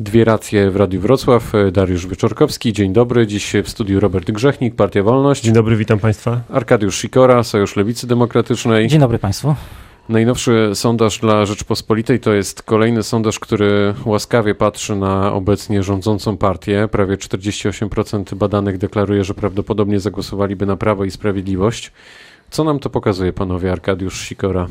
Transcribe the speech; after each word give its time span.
Dwie 0.00 0.24
racje 0.24 0.70
w 0.70 0.76
Radiu 0.76 1.00
Wrocław. 1.00 1.52
Dariusz 1.72 2.06
Wieczorkowski, 2.06 2.72
dzień 2.72 2.92
dobry. 2.92 3.26
Dziś 3.26 3.52
w 3.64 3.68
studiu 3.68 4.00
Robert 4.00 4.30
Grzechnik, 4.30 4.74
Partia 4.74 5.02
Wolność. 5.02 5.42
Dzień 5.42 5.54
dobry, 5.54 5.76
witam 5.76 5.98
Państwa. 5.98 6.40
Arkadiusz 6.50 6.98
Sikora, 6.98 7.42
Sojusz 7.42 7.76
Lewicy 7.76 8.06
Demokratycznej. 8.06 8.88
Dzień 8.88 9.00
dobry 9.00 9.18
Państwu. 9.18 9.54
Najnowszy 10.08 10.70
sondaż 10.74 11.18
dla 11.18 11.46
Rzeczpospolitej 11.46 12.20
to 12.20 12.32
jest 12.32 12.62
kolejny 12.62 13.02
sondaż, 13.02 13.38
który 13.38 13.94
łaskawie 14.04 14.54
patrzy 14.54 14.96
na 14.96 15.32
obecnie 15.32 15.82
rządzącą 15.82 16.36
partię. 16.36 16.88
Prawie 16.90 17.16
48% 17.16 18.34
badanych 18.34 18.78
deklaruje, 18.78 19.24
że 19.24 19.34
prawdopodobnie 19.34 20.00
zagłosowaliby 20.00 20.66
na 20.66 20.76
Prawo 20.76 21.04
i 21.04 21.10
Sprawiedliwość. 21.10 21.92
Co 22.50 22.64
nam 22.64 22.78
to 22.78 22.90
pokazuje, 22.90 23.32
panowie 23.32 23.72
Arkadiusz 23.72 24.20
Sikora? 24.20 24.66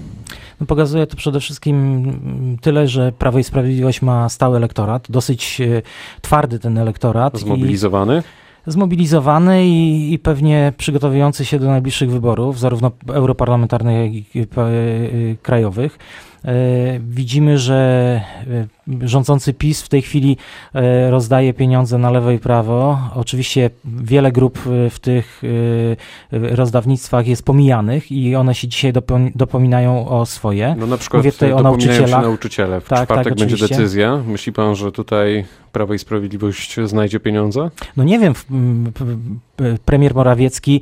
No 0.59 0.65
pokazuje 0.65 1.07
to 1.07 1.17
przede 1.17 1.39
wszystkim 1.39 2.57
tyle, 2.61 2.87
że 2.87 3.11
Prawo 3.11 3.39
i 3.39 3.43
Sprawiedliwość 3.43 4.01
ma 4.01 4.29
stały 4.29 4.57
elektorat, 4.57 5.07
dosyć 5.09 5.61
e, 5.61 5.81
twardy 6.21 6.59
ten 6.59 6.77
elektorat. 6.77 7.39
Zmobilizowany? 7.39 8.23
Zmobilizowany 8.67 9.67
i, 9.67 10.13
i, 10.13 10.19
pewnie 10.19 10.73
przygotowujący 10.77 11.45
się 11.45 11.59
do 11.59 11.67
najbliższych 11.67 12.11
wyborów, 12.11 12.59
zarówno 12.59 12.91
europarlamentarnych, 13.07 14.15
jak 14.15 14.35
i 14.35 14.41
e, 14.41 15.35
krajowych. 15.41 15.97
E, 16.45 16.99
widzimy, 16.99 17.57
że 17.57 18.21
rządzący 19.01 19.53
PiS 19.53 19.81
w 19.81 19.89
tej 19.89 20.01
chwili 20.01 20.37
rozdaje 21.09 21.53
pieniądze 21.53 21.97
na 21.97 22.11
lewo 22.11 22.31
i 22.31 22.39
prawo. 22.39 22.99
Oczywiście 23.15 23.69
wiele 23.85 24.31
grup 24.31 24.59
w 24.89 24.99
tych 24.99 25.41
rozdawnictwach 26.31 27.27
jest 27.27 27.45
pomijanych 27.45 28.11
i 28.11 28.35
one 28.35 28.55
się 28.55 28.67
dzisiaj 28.67 28.93
dopominają 29.35 30.07
o 30.07 30.25
swoje. 30.25 30.75
No 30.79 30.87
na 30.87 30.97
przykład 30.97 31.19
Mówię 31.19 31.31
tutaj 31.31 31.53
o 31.53 31.61
nauczycielach. 31.63 32.21
nauczyciele. 32.21 32.81
W 32.81 32.87
tak, 32.87 33.05
czwartek 33.05 33.33
tak, 33.33 33.39
będzie 33.39 33.67
decyzja. 33.67 34.17
Myśli 34.27 34.53
pan, 34.53 34.75
że 34.75 34.91
tutaj 34.91 35.45
Prawo 35.71 35.93
i 35.93 35.99
Sprawiedliwość 35.99 36.75
znajdzie 36.83 37.19
pieniądze? 37.19 37.69
No 37.97 38.03
nie 38.03 38.19
wiem. 38.19 38.33
Premier 39.85 40.15
Morawiecki 40.15 40.81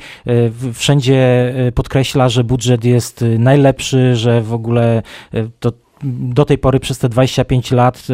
wszędzie 0.73 1.53
podkreśla, 1.75 2.29
że 2.29 2.43
budżet 2.43 2.85
jest 2.85 3.25
najlepszy, 3.39 4.15
że 4.15 4.41
w 4.41 4.53
ogóle 4.53 5.01
to 5.59 5.71
do 6.05 6.45
tej 6.45 6.57
pory 6.57 6.79
przez 6.79 6.99
te 6.99 7.09
25 7.09 7.71
lat 7.71 8.07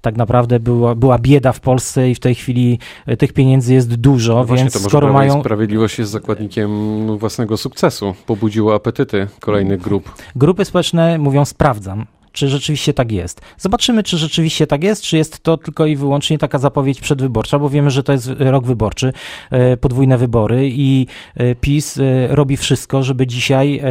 tak 0.00 0.16
naprawdę 0.16 0.60
była, 0.60 0.94
była 0.94 1.18
bieda 1.18 1.52
w 1.52 1.60
Polsce 1.60 2.10
i 2.10 2.14
w 2.14 2.20
tej 2.20 2.34
chwili 2.34 2.78
tych 3.18 3.32
pieniędzy 3.32 3.74
jest 3.74 3.94
dużo, 3.94 4.34
no 4.34 4.56
więc 4.56 4.72
to 4.72 4.78
skoro 4.78 5.12
mają... 5.12 5.40
Sprawiedliwość 5.40 5.98
jest 5.98 6.10
zakładnikiem 6.10 6.70
własnego 7.18 7.56
sukcesu, 7.56 8.14
pobudziło 8.26 8.74
apetyty 8.74 9.28
kolejnych 9.40 9.80
grup. 9.80 10.14
Grupy 10.36 10.64
społeczne 10.64 11.18
mówią 11.18 11.44
sprawdzam, 11.44 12.06
czy 12.36 12.48
rzeczywiście 12.48 12.94
tak 12.94 13.12
jest. 13.12 13.40
Zobaczymy, 13.58 14.02
czy 14.02 14.18
rzeczywiście 14.18 14.66
tak 14.66 14.84
jest, 14.84 15.02
czy 15.02 15.16
jest 15.16 15.40
to 15.40 15.56
tylko 15.56 15.86
i 15.86 15.96
wyłącznie 15.96 16.38
taka 16.38 16.58
zapowiedź 16.58 17.00
przedwyborcza, 17.00 17.58
bo 17.58 17.68
wiemy, 17.68 17.90
że 17.90 18.02
to 18.02 18.12
jest 18.12 18.30
rok 18.38 18.66
wyborczy, 18.66 19.12
e, 19.50 19.76
podwójne 19.76 20.18
wybory 20.18 20.68
i 20.72 21.06
e, 21.34 21.54
PiS 21.54 21.98
e, 21.98 22.02
robi 22.26 22.56
wszystko, 22.56 23.02
żeby 23.02 23.26
dzisiaj 23.26 23.82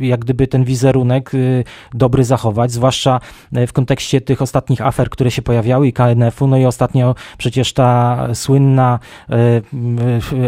jak 0.00 0.20
gdyby 0.20 0.46
ten 0.46 0.64
wizerunek 0.64 1.32
dobry 1.94 2.24
zachować, 2.24 2.72
zwłaszcza 2.72 3.20
w 3.52 3.72
kontekście 3.72 4.20
tych 4.20 4.42
ostatnich 4.42 4.80
afer, 4.80 5.10
które 5.10 5.30
się 5.30 5.42
pojawiały 5.42 5.88
i 5.88 5.92
KNF-u, 5.92 6.46
no 6.46 6.56
i 6.56 6.64
ostatnio 6.64 7.14
przecież 7.38 7.72
ta 7.72 8.28
słynna 8.34 8.98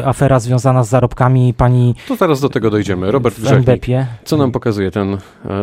afera 0.05 0.41
związana 0.41 0.85
z 0.85 0.89
zarobkami 0.89 1.55
pani 1.55 1.95
To 2.09 2.17
zaraz 2.17 2.41
do 2.41 2.49
tego 2.49 2.71
dojdziemy. 2.71 3.11
Robert 3.11 3.41
Grzechnik, 3.41 3.87
co 4.25 4.37
nam 4.37 4.53
pokazuje 4.53 4.91
ten 4.91 5.19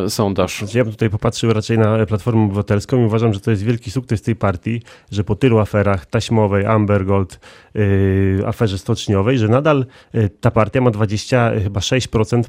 sondaż? 0.10 0.64
Ja 0.74 0.84
bym 0.84 0.94
tutaj 0.94 1.10
popatrzył 1.10 1.31
patrzył 1.32 1.54
raczej 1.54 1.78
na 1.78 2.06
Platformę 2.06 2.46
Obywatelską 2.46 3.02
i 3.02 3.06
uważam, 3.06 3.34
że 3.34 3.40
to 3.40 3.52
jest 3.52 3.64
wielki 3.64 3.92
sukces 3.92 4.22
tej 4.22 4.36
partii, 4.36 4.82
że 5.12 5.24
po 5.24 5.36
tylu 5.36 5.60
aferach 5.60 6.06
taśmowej, 6.06 6.66
Amber 6.66 7.06
Gold, 7.06 7.40
yy, 7.74 8.44
aferze 8.48 8.78
stoczniowej, 8.78 9.38
że 9.38 9.48
nadal 9.48 9.86
yy, 10.14 10.30
ta 10.30 10.52
partia 10.52 10.82
ma 10.82 10.92
20, 10.92 11.52
chyba 11.64 11.80
6% 11.80 12.44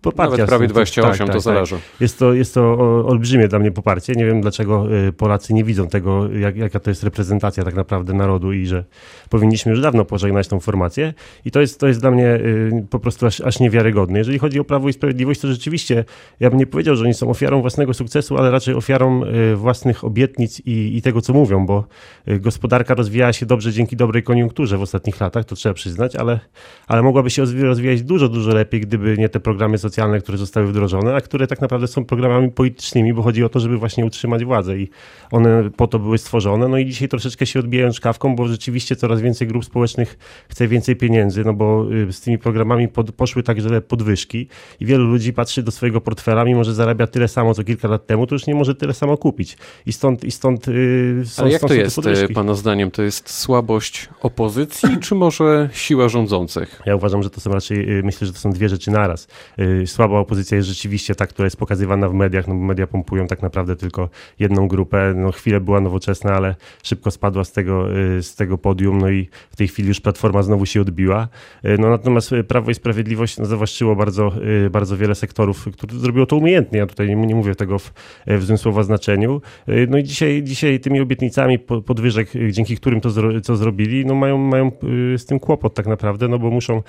poparcia. 0.00 0.30
Nawet 0.30 0.48
prawie 0.48 0.66
28, 0.68 1.10
tak, 1.10 1.18
tak, 1.18 1.26
to 1.26 1.32
tak. 1.32 1.42
zależy. 1.42 1.76
Jest 2.00 2.18
to, 2.18 2.34
jest 2.34 2.54
to 2.54 2.74
olbrzymie 3.06 3.48
dla 3.48 3.58
mnie 3.58 3.72
poparcie. 3.72 4.12
Nie 4.12 4.26
wiem, 4.26 4.40
dlaczego 4.40 4.88
yy, 4.88 5.12
Polacy 5.12 5.54
nie 5.54 5.64
widzą 5.64 5.88
tego, 5.88 6.32
jak, 6.32 6.56
jaka 6.56 6.80
to 6.80 6.90
jest 6.90 7.04
reprezentacja 7.04 7.64
tak 7.64 7.74
naprawdę 7.74 8.12
narodu 8.12 8.52
i 8.52 8.66
że 8.66 8.84
powinniśmy 9.30 9.70
już 9.70 9.80
dawno 9.80 10.04
pożegnać 10.04 10.48
tą 10.48 10.60
formację. 10.60 11.14
I 11.44 11.50
to 11.50 11.60
jest, 11.60 11.80
to 11.80 11.86
jest 11.86 12.00
dla 12.00 12.10
mnie 12.10 12.22
yy, 12.22 12.86
po 12.90 12.98
prostu 12.98 13.26
aż, 13.26 13.40
aż 13.40 13.60
niewiarygodne. 13.60 14.18
Jeżeli 14.18 14.38
chodzi 14.38 14.60
o 14.60 14.64
Prawo 14.64 14.88
i 14.88 14.92
Sprawiedliwość, 14.92 15.40
to 15.40 15.48
rzeczywiście 15.48 16.04
ja 16.40 16.50
bym 16.50 16.58
nie 16.58 16.66
powiedział, 16.66 16.96
że 16.96 17.04
oni 17.04 17.14
są 17.14 17.30
ofiarą 17.30 17.60
własnego 17.60 17.94
sukcesu, 17.94 18.09
sukcesu, 18.10 18.38
ale 18.38 18.50
raczej 18.50 18.74
ofiarą 18.74 19.24
y, 19.24 19.56
własnych 19.56 20.04
obietnic 20.04 20.60
i, 20.66 20.96
i 20.96 21.02
tego, 21.02 21.20
co 21.20 21.32
mówią, 21.32 21.66
bo 21.66 21.84
y, 22.28 22.38
gospodarka 22.38 22.94
rozwijała 22.94 23.32
się 23.32 23.46
dobrze 23.46 23.72
dzięki 23.72 23.96
dobrej 23.96 24.22
koniunkturze 24.22 24.78
w 24.78 24.82
ostatnich 24.82 25.20
latach, 25.20 25.44
to 25.44 25.56
trzeba 25.56 25.74
przyznać, 25.74 26.16
ale, 26.16 26.40
ale 26.86 27.02
mogłaby 27.02 27.30
się 27.30 27.44
rozwijać 27.44 28.02
dużo, 28.02 28.28
dużo 28.28 28.54
lepiej, 28.54 28.80
gdyby 28.80 29.16
nie 29.18 29.28
te 29.28 29.40
programy 29.40 29.78
socjalne, 29.78 30.20
które 30.20 30.38
zostały 30.38 30.66
wdrożone, 30.66 31.14
a 31.14 31.20
które 31.20 31.46
tak 31.46 31.60
naprawdę 31.60 31.86
są 31.86 32.04
programami 32.04 32.50
politycznymi, 32.50 33.14
bo 33.14 33.22
chodzi 33.22 33.44
o 33.44 33.48
to, 33.48 33.60
żeby 33.60 33.78
właśnie 33.78 34.04
utrzymać 34.04 34.44
władzę 34.44 34.78
i 34.78 34.90
one 35.30 35.70
po 35.76 35.86
to 35.86 35.98
były 35.98 36.18
stworzone. 36.18 36.68
No 36.68 36.78
i 36.78 36.86
dzisiaj 36.86 37.08
troszeczkę 37.08 37.46
się 37.46 37.60
odbijają 37.60 37.92
szkawką, 37.92 38.36
bo 38.36 38.48
rzeczywiście 38.48 38.96
coraz 38.96 39.20
więcej 39.20 39.48
grup 39.48 39.64
społecznych 39.64 40.18
chce 40.48 40.68
więcej 40.68 40.96
pieniędzy, 40.96 41.44
no 41.44 41.52
bo 41.52 41.86
y, 41.92 42.12
z 42.12 42.20
tymi 42.20 42.38
programami 42.38 42.88
pod, 42.88 43.12
poszły 43.12 43.42
także 43.42 43.80
podwyżki 43.80 44.48
i 44.80 44.86
wielu 44.86 45.04
ludzi 45.04 45.32
patrzy 45.32 45.62
do 45.62 45.70
swojego 45.70 46.00
portfela, 46.00 46.44
mimo 46.44 46.64
że 46.64 46.74
zarabia 46.74 47.06
tyle 47.06 47.28
samo 47.28 47.54
co 47.54 47.64
kilka 47.64 47.88
lat 47.88 47.99
temu, 48.06 48.26
to 48.26 48.34
już 48.34 48.46
nie 48.46 48.54
może 48.54 48.74
tyle 48.74 48.94
samo 48.94 49.16
kupić. 49.16 49.56
I 49.86 49.92
stąd, 49.92 50.24
i 50.24 50.30
stąd 50.30 50.66
yy, 50.66 51.22
są, 51.24 51.42
Ale 51.42 51.52
jak 51.52 51.62
to 51.62 51.74
jest, 51.74 51.98
y, 51.98 52.34
pana 52.34 52.54
zdaniem? 52.54 52.90
To 52.90 53.02
jest 53.02 53.30
słabość 53.30 54.08
opozycji, 54.20 54.88
czy 55.00 55.14
może 55.14 55.68
siła 55.72 56.08
rządzących? 56.08 56.82
Ja 56.86 56.96
uważam, 56.96 57.22
że 57.22 57.30
to 57.30 57.40
są 57.40 57.50
raczej, 57.50 57.88
yy, 57.88 58.02
myślę, 58.02 58.26
że 58.26 58.32
to 58.32 58.38
są 58.38 58.50
dwie 58.50 58.68
rzeczy 58.68 58.90
naraz. 58.90 59.28
Yy, 59.58 59.86
słaba 59.86 60.18
opozycja 60.18 60.56
jest 60.56 60.68
rzeczywiście 60.68 61.14
ta, 61.14 61.26
która 61.26 61.46
jest 61.46 61.56
pokazywana 61.56 62.08
w 62.08 62.14
mediach, 62.14 62.48
no 62.48 62.54
bo 62.54 62.60
media 62.60 62.86
pompują 62.86 63.26
tak 63.26 63.42
naprawdę 63.42 63.76
tylko 63.76 64.08
jedną 64.38 64.68
grupę. 64.68 65.14
No 65.16 65.32
chwilę 65.32 65.60
była 65.60 65.80
nowoczesna, 65.80 66.32
ale 66.32 66.54
szybko 66.82 67.10
spadła 67.10 67.44
z 67.44 67.52
tego, 67.52 67.88
yy, 67.88 68.22
z 68.22 68.34
tego 68.34 68.58
podium, 68.58 68.98
no 68.98 69.10
i 69.10 69.28
w 69.50 69.56
tej 69.56 69.68
chwili 69.68 69.88
już 69.88 70.00
Platforma 70.00 70.42
znowu 70.42 70.66
się 70.66 70.80
odbiła. 70.80 71.28
Yy, 71.62 71.78
no 71.78 71.90
natomiast 71.90 72.30
Prawo 72.48 72.70
i 72.70 72.74
Sprawiedliwość 72.74 73.38
no, 73.38 73.44
zawłaszczyło 73.44 73.96
bardzo, 73.96 74.32
bardzo 74.70 74.96
wiele 74.96 75.14
sektorów, 75.14 75.68
które 75.72 75.98
zrobiło 75.98 76.26
to 76.26 76.36
umiejętnie. 76.36 76.78
Ja 76.78 76.86
tutaj 76.86 77.08
nie, 77.08 77.16
nie 77.16 77.34
mówię 77.34 77.54
tego 77.54 77.78
w, 77.78 77.89
E, 78.26 78.38
w 78.38 78.44
złym 78.44 78.58
słowa 78.58 78.82
znaczeniu. 78.82 79.40
E, 79.66 79.86
no 79.86 79.98
i 79.98 80.04
dzisiaj, 80.04 80.42
dzisiaj 80.42 80.80
tymi 80.80 81.00
obietnicami 81.00 81.58
podwyżek, 81.58 82.36
e, 82.36 82.52
dzięki 82.52 82.76
którym 82.76 83.00
to 83.00 83.10
co 83.42 83.56
zrobili, 83.56 84.06
no 84.06 84.14
mają, 84.14 84.38
mają 84.38 84.72
z 85.16 85.24
tym 85.26 85.40
kłopot 85.40 85.74
tak 85.74 85.86
naprawdę, 85.86 86.28
no 86.28 86.38
bo 86.38 86.50
muszą 86.50 86.82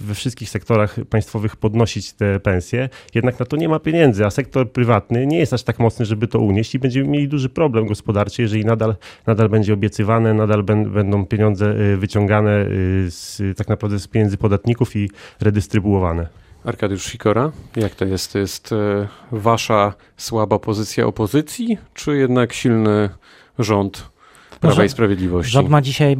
we 0.00 0.14
wszystkich 0.14 0.50
sektorach 0.50 0.96
państwowych 1.10 1.56
podnosić 1.56 2.12
te 2.12 2.40
pensje, 2.40 2.88
jednak 3.14 3.40
na 3.40 3.46
to 3.46 3.56
nie 3.56 3.68
ma 3.68 3.78
pieniędzy, 3.78 4.26
a 4.26 4.30
sektor 4.30 4.72
prywatny 4.72 5.26
nie 5.26 5.38
jest 5.38 5.52
aż 5.52 5.62
tak 5.62 5.78
mocny, 5.78 6.06
żeby 6.06 6.28
to 6.28 6.38
unieść 6.38 6.74
i 6.74 6.78
będziemy 6.78 7.08
mieli 7.08 7.28
duży 7.28 7.48
problem 7.48 7.86
gospodarczy, 7.86 8.42
jeżeli 8.42 8.64
nadal, 8.64 8.96
nadal 9.26 9.48
będzie 9.48 9.74
obiecywane, 9.74 10.34
nadal 10.34 10.62
będą 10.62 11.26
pieniądze 11.26 11.74
wyciągane 11.96 12.66
z, 13.08 13.42
tak 13.56 13.68
naprawdę 13.68 13.98
z 13.98 14.08
pieniędzy 14.08 14.36
podatników 14.36 14.96
i 14.96 15.10
redystrybuowane. 15.40 16.47
Arkadiusz 16.64 17.04
Sikora, 17.04 17.52
jak 17.76 17.94
to 17.94 18.04
jest? 18.04 18.32
To 18.32 18.38
jest 18.38 18.72
e, 18.72 19.08
wasza 19.32 19.94
słaba 20.16 20.58
pozycja 20.58 21.06
opozycji, 21.06 21.78
czy 21.94 22.16
jednak 22.16 22.52
silny 22.52 23.10
rząd 23.58 24.17
Prawa 24.60 24.84
i 24.84 24.88
Sprawiedliwości. 24.88 25.52
Rząd 25.52 25.68
ma 25.68 25.80
dzisiaj, 25.80 26.16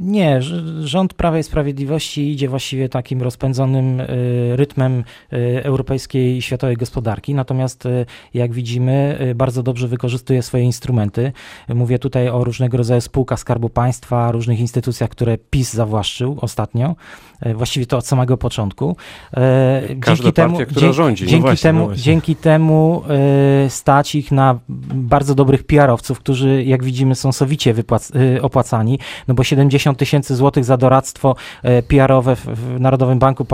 nie, 0.00 0.40
rząd 0.80 1.14
Prawa 1.14 1.38
i 1.38 1.42
Sprawiedliwości 1.42 2.32
idzie 2.32 2.48
właściwie 2.48 2.88
takim 2.88 3.22
rozpędzonym 3.22 4.00
y, 4.00 4.06
rytmem 4.56 5.04
y, 5.32 5.64
europejskiej 5.64 6.36
i 6.36 6.42
światowej 6.42 6.76
gospodarki, 6.76 7.34
natomiast 7.34 7.86
y, 7.86 8.06
jak 8.34 8.52
widzimy 8.52 9.18
bardzo 9.34 9.62
dobrze 9.62 9.88
wykorzystuje 9.88 10.42
swoje 10.42 10.64
instrumenty. 10.64 11.32
Mówię 11.68 11.98
tutaj 11.98 12.28
o 12.28 12.44
różnego 12.44 12.76
rodzaju 12.76 13.00
spółkach 13.00 13.40
Skarbu 13.40 13.68
Państwa, 13.68 14.32
różnych 14.32 14.60
instytucjach, 14.60 15.10
które 15.10 15.38
PiS 15.50 15.72
zawłaszczył 15.72 16.38
ostatnio, 16.40 16.96
właściwie 17.54 17.86
to 17.86 17.96
od 17.98 18.06
samego 18.06 18.36
początku. 18.36 18.96
Każda 20.00 20.24
dzięki 20.24 20.32
partia, 20.32 20.32
temu, 20.32 20.58
która 20.70 20.92
rządzi. 20.92 21.24
No 21.24 21.30
dzięki, 21.30 21.42
no 21.42 21.48
właśnie, 21.48 21.68
temu, 21.68 21.88
no 21.88 21.96
dzięki 21.96 22.36
temu 22.36 23.02
stać 23.68 24.14
ich 24.14 24.32
na 24.32 24.58
bardzo 24.94 25.34
dobrych 25.34 25.64
PR-owców, 25.64 26.18
którzy 26.18 26.64
jak 26.64 26.84
widzimy 26.84 27.14
są 27.14 27.32
sowicie 27.32 27.73
wypłac- 27.74 28.36
y, 28.36 28.42
opłacani, 28.42 28.98
no 29.28 29.34
bo 29.34 29.44
70 29.44 29.98
tysięcy 29.98 30.36
złotych 30.36 30.64
za 30.64 30.76
doradztwo 30.76 31.36
e, 31.62 31.82
PR-owe 31.82 32.36
w 32.36 32.80
Narodowym 32.80 33.18
Banku 33.18 33.46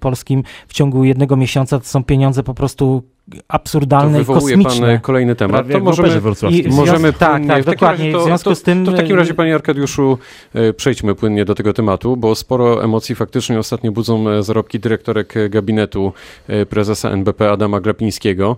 Polskim 0.00 0.42
w 0.68 0.72
ciągu 0.72 1.04
jednego 1.04 1.36
miesiąca 1.36 1.78
to 1.78 1.84
są 1.84 2.04
pieniądze 2.04 2.42
po 2.42 2.54
prostu 2.54 3.02
absurdalne 3.48 4.22
i 4.22 4.24
kosmiczne. 4.24 4.86
pan 4.86 5.00
kolejny 5.00 5.34
temat. 5.34 5.66
to 5.72 5.80
możemy, 5.80 6.20
i, 6.50 6.68
możemy 6.68 7.12
tak, 7.12 7.46
tak, 7.46 7.64
dokładnie. 7.64 8.12
To, 8.12 8.20
w 8.20 8.24
związku 8.24 8.50
to, 8.50 8.56
z 8.56 8.62
tym... 8.62 8.84
To 8.84 8.92
w 8.92 8.96
takim 8.96 9.16
razie, 9.16 9.34
panie 9.34 9.54
Arkadiuszu, 9.54 10.18
e, 10.54 10.72
przejdźmy 10.72 11.14
płynnie 11.14 11.44
do 11.44 11.54
tego 11.54 11.72
tematu, 11.72 12.16
bo 12.16 12.34
sporo 12.34 12.84
emocji 12.84 13.14
faktycznie 13.14 13.58
ostatnio 13.58 13.92
budzą 13.92 14.28
e, 14.28 14.42
zarobki 14.42 14.80
dyrektorek 14.80 15.34
gabinetu 15.50 16.12
prezesa 16.68 17.10
NBP 17.10 17.50
Adama 17.50 17.80
Glapińskiego. 17.80 18.56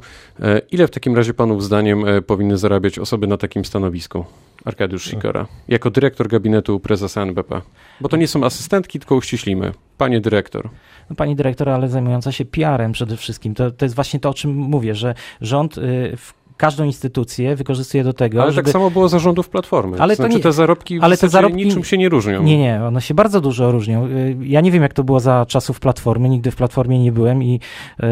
Ile 0.70 0.86
w 0.86 0.90
takim 0.90 1.16
razie 1.16 1.34
panów 1.34 1.64
zdaniem 1.64 2.04
powinny 2.26 2.58
zarabiać 2.58 2.98
osoby 2.98 3.26
na 3.26 3.36
takim 3.36 3.64
stanowisku? 3.64 4.24
Arkadiusz 4.66 5.04
Sikora, 5.04 5.46
jako 5.68 5.90
dyrektor 5.90 6.28
gabinetu 6.28 6.80
prezesa 6.80 7.22
NBP? 7.22 7.60
Bo 8.00 8.08
to 8.08 8.16
nie 8.16 8.28
są 8.28 8.44
asystentki, 8.44 8.98
tylko 8.98 9.14
uściślimy. 9.14 9.72
Panie 9.98 10.20
dyrektor. 10.20 10.70
No, 11.10 11.16
pani 11.16 11.36
dyrektor, 11.36 11.68
ale 11.68 11.88
zajmująca 11.88 12.32
się 12.32 12.44
PR-em 12.44 12.92
przede 12.92 13.16
wszystkim. 13.16 13.54
To, 13.54 13.70
to 13.70 13.84
jest 13.84 13.94
właśnie 13.94 14.20
to, 14.20 14.28
o 14.28 14.34
czym 14.34 14.54
mówię, 14.54 14.94
że 14.94 15.14
rząd 15.40 15.78
y, 15.78 16.16
w 16.16 16.34
każdą 16.56 16.84
instytucję 16.84 17.56
wykorzystuje 17.56 18.04
do 18.04 18.12
tego, 18.12 18.42
Ale 18.42 18.52
żeby... 18.52 18.64
tak 18.64 18.72
samo 18.72 18.90
było 18.90 19.08
zarządów 19.08 19.48
Platformy. 19.48 19.96
Ale 20.00 20.14
znaczy 20.16 20.34
nie- 20.36 20.40
te 20.42 20.52
zarobki 20.52 20.98
w 21.00 21.04
ale 21.04 21.16
te 21.16 21.26
zarobki- 21.28 21.54
niczym 21.54 21.84
się 21.84 21.98
nie 21.98 22.08
różnią. 22.08 22.42
Nie, 22.42 22.58
nie, 22.58 22.84
one 22.84 23.00
się 23.00 23.14
bardzo 23.14 23.40
dużo 23.40 23.72
różnią. 23.72 24.06
Y, 24.06 24.36
Ja 24.40 24.60
nie 24.60 24.70
wiem, 24.70 24.82
jak 24.82 24.92
to 24.94 25.04
było 25.04 25.20
za 25.20 25.46
czasów 25.48 25.80
Platformy, 25.80 26.28
nigdy 26.28 26.50
w 26.50 26.56
Platformie 26.56 26.98
nie 26.98 27.12
byłem 27.12 27.42
i 27.42 27.60
y, 28.02 28.06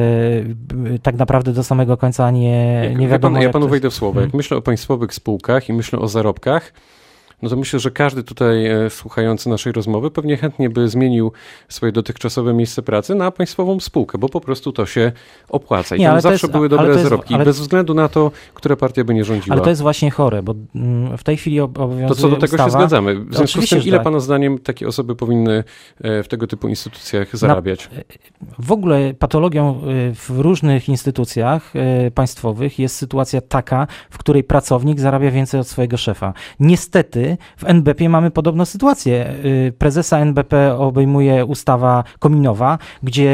y, 0.94 0.98
tak 1.02 1.16
naprawdę 1.16 1.52
do 1.52 1.64
samego 1.64 1.96
końca 1.96 2.30
nie, 2.30 2.80
Jak- 2.84 2.98
nie 2.98 3.04
ja 3.04 3.10
wiadomo, 3.10 3.30
panu, 3.32 3.36
ja 3.36 3.42
jak 3.42 3.52
panu 3.52 3.64
to 3.66 3.70
wejdę 3.70 3.90
w 3.90 3.94
słowo. 3.94 4.20
Jak 4.20 4.26
Mhm. 4.26 4.36
myślę 4.38 4.56
o 4.56 4.62
państwowych 4.62 5.14
spółkach 5.14 5.68
i 5.68 5.72
myślę 5.72 5.98
o 5.98 6.08
zarobkach, 6.08 6.72
no 7.42 7.48
to 7.50 7.56
myślę, 7.56 7.78
że 7.78 7.90
każdy 7.90 8.22
tutaj 8.22 8.66
e, 8.66 8.90
słuchający 8.90 9.48
naszej 9.48 9.72
rozmowy 9.72 10.10
pewnie 10.10 10.36
chętnie 10.36 10.70
by 10.70 10.88
zmienił 10.88 11.32
swoje 11.68 11.92
dotychczasowe 11.92 12.54
miejsce 12.54 12.82
pracy 12.82 13.14
na 13.14 13.30
państwową 13.30 13.80
spółkę, 13.80 14.18
bo 14.18 14.28
po 14.28 14.40
prostu 14.40 14.72
to 14.72 14.86
się 14.86 15.12
opłaca. 15.48 15.96
I 15.96 15.98
Nie, 15.98 16.06
tam 16.06 16.20
zawsze 16.20 16.46
jest- 16.46 16.52
były 16.52 16.68
dobre 16.68 16.88
jest- 16.88 17.02
zarobki, 17.02 17.34
ale- 17.34 17.44
bez 17.44 17.60
względu 17.60 17.94
na 17.94 18.08
to, 18.08 18.30
która 18.54 18.76
partia 18.76 19.04
by 19.04 19.14
nie 19.14 19.24
rządziła. 19.24 19.54
Ale 19.56 19.64
to 19.64 19.70
jest 19.70 19.82
właśnie 19.82 20.10
chore, 20.10 20.42
bo 20.42 20.54
mm, 20.74 21.18
w 21.18 21.22
tej 21.24 21.36
chwili 21.36 21.60
ob- 21.60 21.78
obowiązuje 21.78 22.08
To 22.08 22.14
co 22.14 22.28
do 22.28 22.36
tego 22.36 22.44
ustawa, 22.54 22.64
się 22.64 22.70
zgadzamy. 22.70 23.14
W 23.24 23.34
związku 23.34 23.62
z 23.62 23.68
tym, 23.68 23.82
ile 23.82 23.96
tak. 23.98 24.04
pana 24.04 24.20
zdaniem 24.20 24.58
takie 24.58 24.88
osoby 24.88 25.16
powinny 25.16 25.64
e, 26.00 26.22
w 26.22 26.28
tego 26.28 26.46
typu 26.46 26.68
instytucjach 26.68 27.36
zarabiać? 27.36 27.90
W 28.58 28.72
ogóle 28.72 29.14
patologią 29.14 29.80
w 30.14 30.30
różnych 30.40 30.88
instytucjach 30.88 31.72
państwowych 32.14 32.78
jest 32.78 32.96
sytuacja 32.96 33.40
taka, 33.40 33.86
w 34.10 34.18
której 34.18 34.44
pracownik 34.44 35.00
zarabia 35.00 35.30
więcej 35.30 35.60
od 35.60 35.68
swojego 35.68 35.96
szefa. 35.96 36.32
Niestety 36.60 37.23
w 37.56 37.64
NBP 37.64 38.08
mamy 38.08 38.30
podobną 38.30 38.64
sytuację. 38.64 39.34
Y, 39.44 39.72
Prezesa 39.78 40.18
NBP 40.18 40.78
obejmuje 40.78 41.44
ustawa 41.44 42.04
kominowa, 42.18 42.78
gdzie 43.02 43.30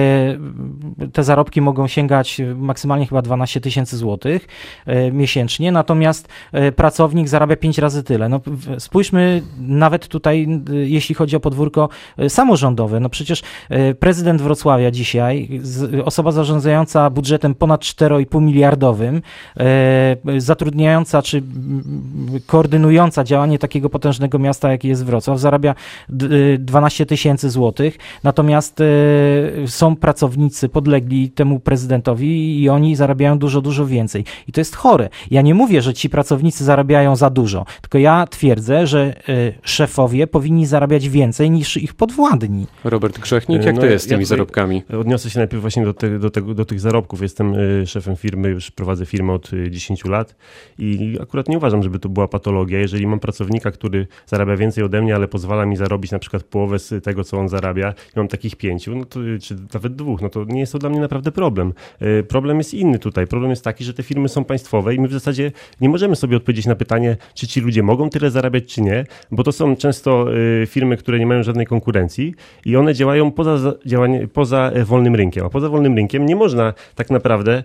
y, 1.03 1.09
te 1.09 1.25
zarobki 1.25 1.61
mogą 1.61 1.87
sięgać 1.87 2.41
maksymalnie 2.57 3.07
chyba 3.07 3.23
12 3.23 3.61
tysięcy 3.61 3.97
złotych 3.97 4.49
y, 4.89 5.13
miesięcznie, 5.13 5.73
natomiast 5.73 6.29
y, 6.55 6.73
pracownik 6.73 7.29
zarabia 7.29 7.57
pięć 7.57 7.79
razy 7.79 8.03
tyle. 8.03 8.29
No, 8.29 8.41
spójrzmy 8.79 9.43
nawet 9.59 10.09
tutaj, 10.09 10.49
y, 10.71 10.89
jeśli 10.89 11.15
chodzi 11.15 11.37
o 11.37 11.41
podwórko 11.41 11.89
y, 12.19 12.31
samorządowe. 12.31 13.01
No 13.01 13.09
przecież 13.09 13.43
y, 13.91 13.95
prezydent 13.95 14.43
Wrocławia 14.43 14.91
dzisiaj, 14.91 15.61
osoba 16.05 16.33
zarządzająca 16.33 17.11
budżetem 17.11 17.55
ponad 17.55 17.81
4,5 17.81 18.43
miliardowym, 18.43 19.23
y, 20.37 20.41
zatrudniająca 20.41 21.23
czy 21.23 21.39
mm, 21.39 22.41
koordynująca 22.47 23.25
działanie 23.25 23.59
takiego 23.59 23.80
potężnego 23.89 24.39
miasta, 24.39 24.71
jakie 24.73 24.89
jest 24.89 25.05
Wrocław, 25.05 25.39
zarabia 25.41 25.75
d- 26.09 26.27
y, 26.37 26.59
12 26.59 27.07
tysięcy 27.07 27.51
złotych, 27.51 27.99
natomiast 28.25 28.81
y, 28.81 28.85
są 29.67 29.97
pracownicy 29.97 30.69
podlegli 30.69 31.31
temu 31.31 31.61
prezydentowi 31.61 32.63
i 32.63 32.69
oni 32.69 32.97
zarabiają 32.97 33.39
dużo, 33.39 33.61
dużo 33.61 33.87
więcej. 33.87 34.25
I 34.49 34.53
to 34.53 34.61
jest 34.61 34.77
chore. 34.77 35.09
Ja 35.31 35.43
nie 35.43 35.55
mówię, 35.55 35.83
że 35.83 35.95
ci 35.95 36.11
pracownicy 36.11 36.65
zarabiają 36.65 37.17
za 37.17 37.31
dużo, 37.31 37.65
tylko 37.81 37.99
ja 37.99 38.27
twierdzę, 38.27 38.87
że 38.87 39.15
y, 39.29 39.53
szefowie 39.63 40.27
powinni 40.27 40.67
zarabiać 40.67 41.09
więcej 41.09 41.51
niż 41.51 41.77
ich 41.77 41.95
podwładni. 41.95 42.67
Robert 42.85 43.19
Grzechnik, 43.19 43.65
jak 43.65 43.75
No, 43.75 43.81
to 43.81 43.87
jest 43.87 44.05
z 44.05 44.07
ja 44.07 44.17
tymi 44.17 44.25
tutaj- 44.25 44.37
zarobkami? 44.37 44.83
Odniosę 45.01 45.31
się 45.31 45.39
najpierw 45.39 45.61
właśnie 45.61 45.85
do, 45.85 45.95
te, 45.95 46.19
do, 46.19 46.31
tego, 46.31 46.55
do 46.55 46.65
tych 46.65 46.81
zarobków. 46.81 47.23
Jestem 47.23 47.55
szefem 47.87 48.17
firmy, 48.17 48.49
już 48.49 48.71
prowadzę 48.71 49.07
firmę 49.07 49.33
od 49.33 49.53
y, 49.53 49.71
10 49.71 50.05
lat 50.05 50.37
i 50.79 51.19
akurat 51.23 51.49
nie 51.49 51.57
uważam, 51.57 51.83
żeby 51.83 51.99
to 51.99 52.09
była 52.09 52.29
patologia. 52.29 52.79
Jeżeli 52.79 53.07
mam 53.07 53.21
pracownika, 53.21 53.70
który 53.73 54.07
zarabia 54.27 54.57
więcej 54.57 54.85
ode 54.85 55.03
mnie, 55.03 55.15
ale 55.15 55.29
pozwala 55.29 55.67
mi 55.67 55.77
zarobić 55.77 56.11
na 56.13 56.19
przykład 56.19 56.43
połowę 56.43 56.79
z 56.79 57.05
tego, 57.05 57.25
co 57.25 57.39
on 57.39 57.49
zarabia 57.49 57.91
i 58.17 58.19
mam 58.19 58.29
takich 58.29 58.57
pięciu, 58.57 58.97
no 58.97 59.05
to, 59.05 59.21
czy 59.43 59.57
nawet 59.75 59.95
dwóch, 59.97 60.23
no 60.23 60.29
to 60.31 60.45
nie 60.45 60.61
jest 60.61 60.73
to 60.73 60.79
dla 60.79 60.91
mnie 60.91 61.01
naprawdę 61.01 61.33
problem. 61.33 61.73
Y, 62.03 62.25
Problem 62.29 62.59
jest 62.59 62.75
inny 62.75 62.99
tutaj. 62.99 63.27
Problem 63.27 63.51
jest 63.51 63.65
taki, 63.65 63.85
że 63.85 63.95
te 63.95 64.03
firmy 64.03 64.29
są 64.29 64.45
państwowe 64.45 64.95
i 64.95 65.01
my 65.01 65.09
w 65.09 65.13
zasadzie 65.13 65.53
nie 65.81 65.89
możemy 65.89 66.17
sobie 66.17 66.37
odpowiedzieć 66.37 66.67
na 66.67 66.75
pytanie, 66.75 67.17
czy 67.35 67.47
ci 67.47 67.61
ludzie 67.61 67.83
mogą 67.83 68.11
tyle 68.11 68.31
zarabiać, 68.31 68.65
czy 68.67 68.83
nie, 68.83 69.05
bo 69.31 69.43
to 69.43 69.53
są 69.53 69.77
często 69.77 70.37
y, 70.63 70.67
firmy, 70.67 70.97
które 70.97 71.19
nie 71.19 71.27
mają 71.27 71.43
żadnej 71.43 71.67
konkurencji 71.67 72.35
i 72.65 72.77
one 72.77 72.95
działają 72.95 73.31
poza, 73.33 73.59
za- 73.59 73.75
działanie, 73.87 74.29
poza 74.29 74.71
e, 74.75 74.85
wolnym 74.85 75.15
rynkiem. 75.15 75.47
A 75.47 75.51
poza 75.51 75.69
wolnym 75.69 75.97
rynkiem 75.97 76.27
nie 76.27 76.37
można 76.37 76.75
tak 76.95 77.11
naprawdę 77.11 77.65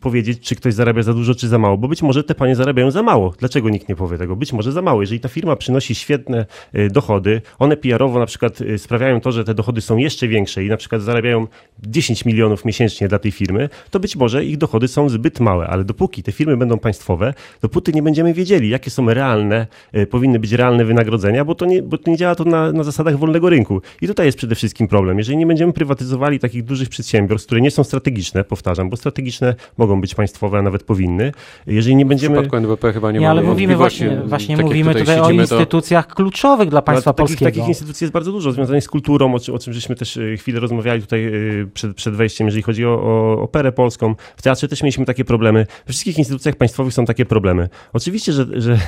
powiedzieć, 0.00 0.40
czy 0.40 0.54
ktoś 0.56 0.74
zarabia 0.74 1.02
za 1.02 1.14
dużo, 1.14 1.34
czy 1.34 1.48
za 1.48 1.58
mało, 1.58 1.78
bo 1.78 1.88
być 1.88 2.02
może 2.02 2.24
te 2.24 2.34
panie 2.34 2.56
zarabiają 2.56 2.90
za 2.90 3.02
mało. 3.02 3.34
Dlaczego 3.38 3.68
nikt 3.70 3.88
nie 3.88 3.96
powie 3.96 4.18
tego? 4.18 4.36
Być 4.36 4.52
może 4.52 4.72
za 4.72 4.82
mało. 4.82 5.00
Jeżeli 5.00 5.20
ta 5.20 5.28
firma 5.32 5.56
przynosi 5.56 5.94
świetne 5.94 6.46
y, 6.74 6.90
dochody, 6.90 7.42
one 7.58 7.76
PR-owo 7.76 8.18
na 8.18 8.26
przykład 8.26 8.60
y, 8.60 8.78
sprawiają 8.78 9.20
to, 9.20 9.32
że 9.32 9.44
te 9.44 9.54
dochody 9.54 9.80
są 9.80 9.96
jeszcze 9.96 10.28
większe 10.28 10.64
i 10.64 10.68
na 10.68 10.76
przykład 10.76 11.02
zarabiają 11.02 11.46
10 11.86 12.24
milionów 12.24 12.64
miesięcznie 12.64 13.08
dla 13.08 13.18
tej 13.18 13.32
firmy, 13.32 13.68
to 13.90 14.00
być 14.00 14.16
może 14.16 14.44
ich 14.44 14.58
dochody 14.58 14.88
są 14.88 15.08
zbyt 15.08 15.40
małe, 15.40 15.66
ale 15.66 15.84
dopóki 15.84 16.22
te 16.22 16.32
firmy 16.32 16.56
będą 16.56 16.78
państwowe, 16.78 17.34
dopóty 17.62 17.92
nie 17.92 18.02
będziemy 18.02 18.34
wiedzieli, 18.34 18.68
jakie 18.68 18.90
są 18.90 19.14
realne, 19.14 19.66
y, 19.96 20.06
powinny 20.06 20.38
być 20.38 20.52
realne 20.52 20.84
wynagrodzenia, 20.84 21.44
bo 21.44 21.54
to 21.54 21.66
nie, 21.66 21.82
bo 21.82 21.98
to 21.98 22.10
nie 22.10 22.16
działa 22.16 22.34
to 22.34 22.44
na, 22.44 22.72
na 22.72 22.82
zasadach 22.82 23.18
wolnego 23.18 23.50
rynku. 23.50 23.82
I 24.02 24.06
tutaj 24.06 24.26
jest 24.26 24.38
przede 24.38 24.54
wszystkim 24.54 24.88
problem. 24.88 25.18
Jeżeli 25.18 25.38
nie 25.38 25.46
będziemy 25.46 25.72
prywatyzowali 25.72 26.38
takich 26.38 26.64
dużych 26.64 26.88
przedsiębiorstw, 26.88 27.46
które 27.46 27.60
nie 27.60 27.70
są 27.70 27.84
strategiczne, 27.84 28.44
powtarzam, 28.44 28.90
bo 28.90 28.96
strategiczne 28.96 29.54
mogą 29.76 30.00
być 30.00 30.14
państwowe, 30.14 30.58
a 30.58 30.62
nawet 30.62 30.82
powinny, 30.82 31.32
jeżeli 31.66 31.96
nie 31.96 32.04
W 32.04 32.08
będziemy... 32.08 32.34
przypadku 32.34 32.56
NBP 32.56 32.92
chyba 32.92 33.12
nie, 33.12 33.18
Nie, 33.18 33.26
ma 33.26 33.30
ale 33.30 33.42
mówimy 33.42 33.76
właśnie, 33.76 34.22
właśnie 34.24 34.56
Tak 34.56 34.66
mówimy 34.66 34.94
tutaj, 34.94 35.20
o 35.22 35.26
siedzimy, 35.26 35.46
to- 35.48 35.54
instytucjach 35.54 36.06
kluczowych 36.06 36.68
dla 36.68 36.82
państwa 36.82 37.10
No, 37.10 37.14
takich, 37.14 37.28
polskiego. 37.28 37.50
takich 37.50 37.68
instytucji 37.68 38.04
jest 38.04 38.12
bardzo 38.12 38.32
dużo, 38.32 38.52
związanych 38.52 38.84
z 38.84 38.88
kulturą, 38.88 39.34
o, 39.34 39.38
czym- 39.40 39.54
o 39.54 39.58
czym 39.58 39.72
żeśmy 39.72 39.96
też 39.96 40.16
e, 40.16 40.36
chwilę 40.36 40.60
rozmawiali 40.60 41.02
tutaj 41.02 41.26
e, 41.26 41.32
przed, 41.74 41.94
przed 41.96 42.14
wejściem, 42.14 42.46
jeżeli 42.46 42.62
chodzi 42.62 42.86
o, 42.86 42.90
o 43.02 43.42
operę 43.42 43.72
polską. 43.72 44.14
W 44.36 44.42
teatrze 44.42 44.68
też 44.68 44.82
mieliśmy 44.82 45.04
takie 45.04 45.24
problemy. 45.24 45.66
We 45.86 45.92
wszystkich 45.92 46.18
instytucjach 46.18 46.56
państwowych 46.56 46.94
są 46.94 47.04
takie 47.04 47.24
problemy. 47.26 47.68
Oczywiście, 47.92 48.32
że, 48.32 48.46
że 48.56 48.78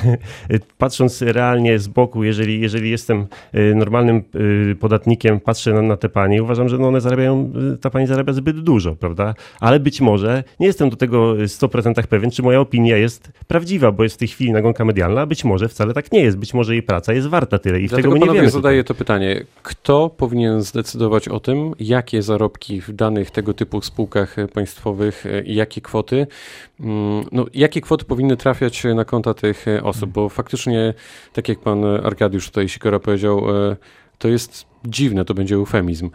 patrząc 0.78 1.22
realnie 1.22 1.78
z 1.78 1.88
boku, 1.88 2.24
jeżeli, 2.24 2.60
jeżeli 2.60 2.90
jestem 2.90 3.26
e, 3.52 3.74
normalnym 3.74 4.16
e, 4.72 4.74
podatnikiem, 4.74 5.40
patrzę 5.40 5.72
na, 5.72 5.82
na 5.82 5.96
te 5.96 6.08
panie 6.08 6.36
i 6.36 6.40
uważam, 6.40 6.68
że 6.68 6.78
no 6.78 6.88
one 6.88 7.00
zarabiają, 7.00 7.52
e, 7.74 7.76
ta 7.76 7.90
pani 7.90 8.06
zarabia 8.06 8.32
zbyt 8.32 8.60
dużo, 8.60 8.96
prawda? 8.96 9.34
Ale 9.60 9.80
być 9.80 10.00
może, 10.00 10.44
nie 10.60 10.66
jestem 10.66 10.90
do 10.90 10.96
tego 10.96 11.34
w 11.34 11.38
100% 11.38 12.06
pewien, 12.06 12.30
czy 12.30 12.42
moja 12.42 12.60
opinia 12.60 12.96
jest 12.96 13.32
prawdziwa, 13.46 13.92
bo 13.92 14.02
jest 14.02 14.14
w 14.14 14.18
tej 14.18 14.28
chwili 14.28 14.52
nagonka 14.52 14.84
medialna, 14.84 15.20
a 15.20 15.26
być 15.26 15.44
może 15.44 15.68
wcale 15.68 15.94
tak 15.94 16.12
nie 16.12 16.20
jest. 16.24 16.38
Być 16.38 16.54
może 16.54 16.72
jej 16.72 16.82
praca 16.82 17.12
jest 17.12 17.28
warta 17.28 17.58
tyle 17.58 17.80
i 17.80 17.88
w 17.88 17.90
tego 17.90 18.02
Dlatego 18.02 18.26
my 18.26 18.32
nie 18.32 18.38
wiemy. 18.38 18.50
zadaję 18.50 18.84
to 18.84 18.94
pytanie. 18.94 19.44
Kto 19.62 20.10
powinien 20.10 20.62
zdecydować 20.62 21.28
o 21.28 21.40
tym, 21.40 21.72
jakie 21.80 22.22
zarobki 22.22 22.80
w 22.80 22.92
danych 22.92 23.30
tego 23.30 23.54
typu 23.54 23.80
spółkach 23.80 24.36
państwowych 24.52 25.26
e, 25.26 25.42
i 25.42 25.54
jakie 25.54 25.80
kwoty, 25.80 26.26
mm, 26.80 27.24
no, 27.32 27.46
jakie 27.54 27.80
kwoty 27.80 28.04
powinny 28.04 28.36
trafiać 28.36 28.84
na 28.94 29.04
konta 29.04 29.34
tych 29.34 29.64
osób? 29.82 30.10
Bo 30.10 30.28
faktycznie, 30.28 30.94
tak 31.32 31.48
jak 31.48 31.58
pan 31.58 31.84
Arkadiusz 31.84 32.46
tutaj 32.46 32.68
Sikora 32.68 32.98
powiedział, 32.98 33.50
e, 33.50 33.76
to 34.18 34.28
jest 34.28 34.73
dziwne, 34.86 35.24
to 35.24 35.34
będzie 35.34 35.54
eufemizm, 35.54 36.10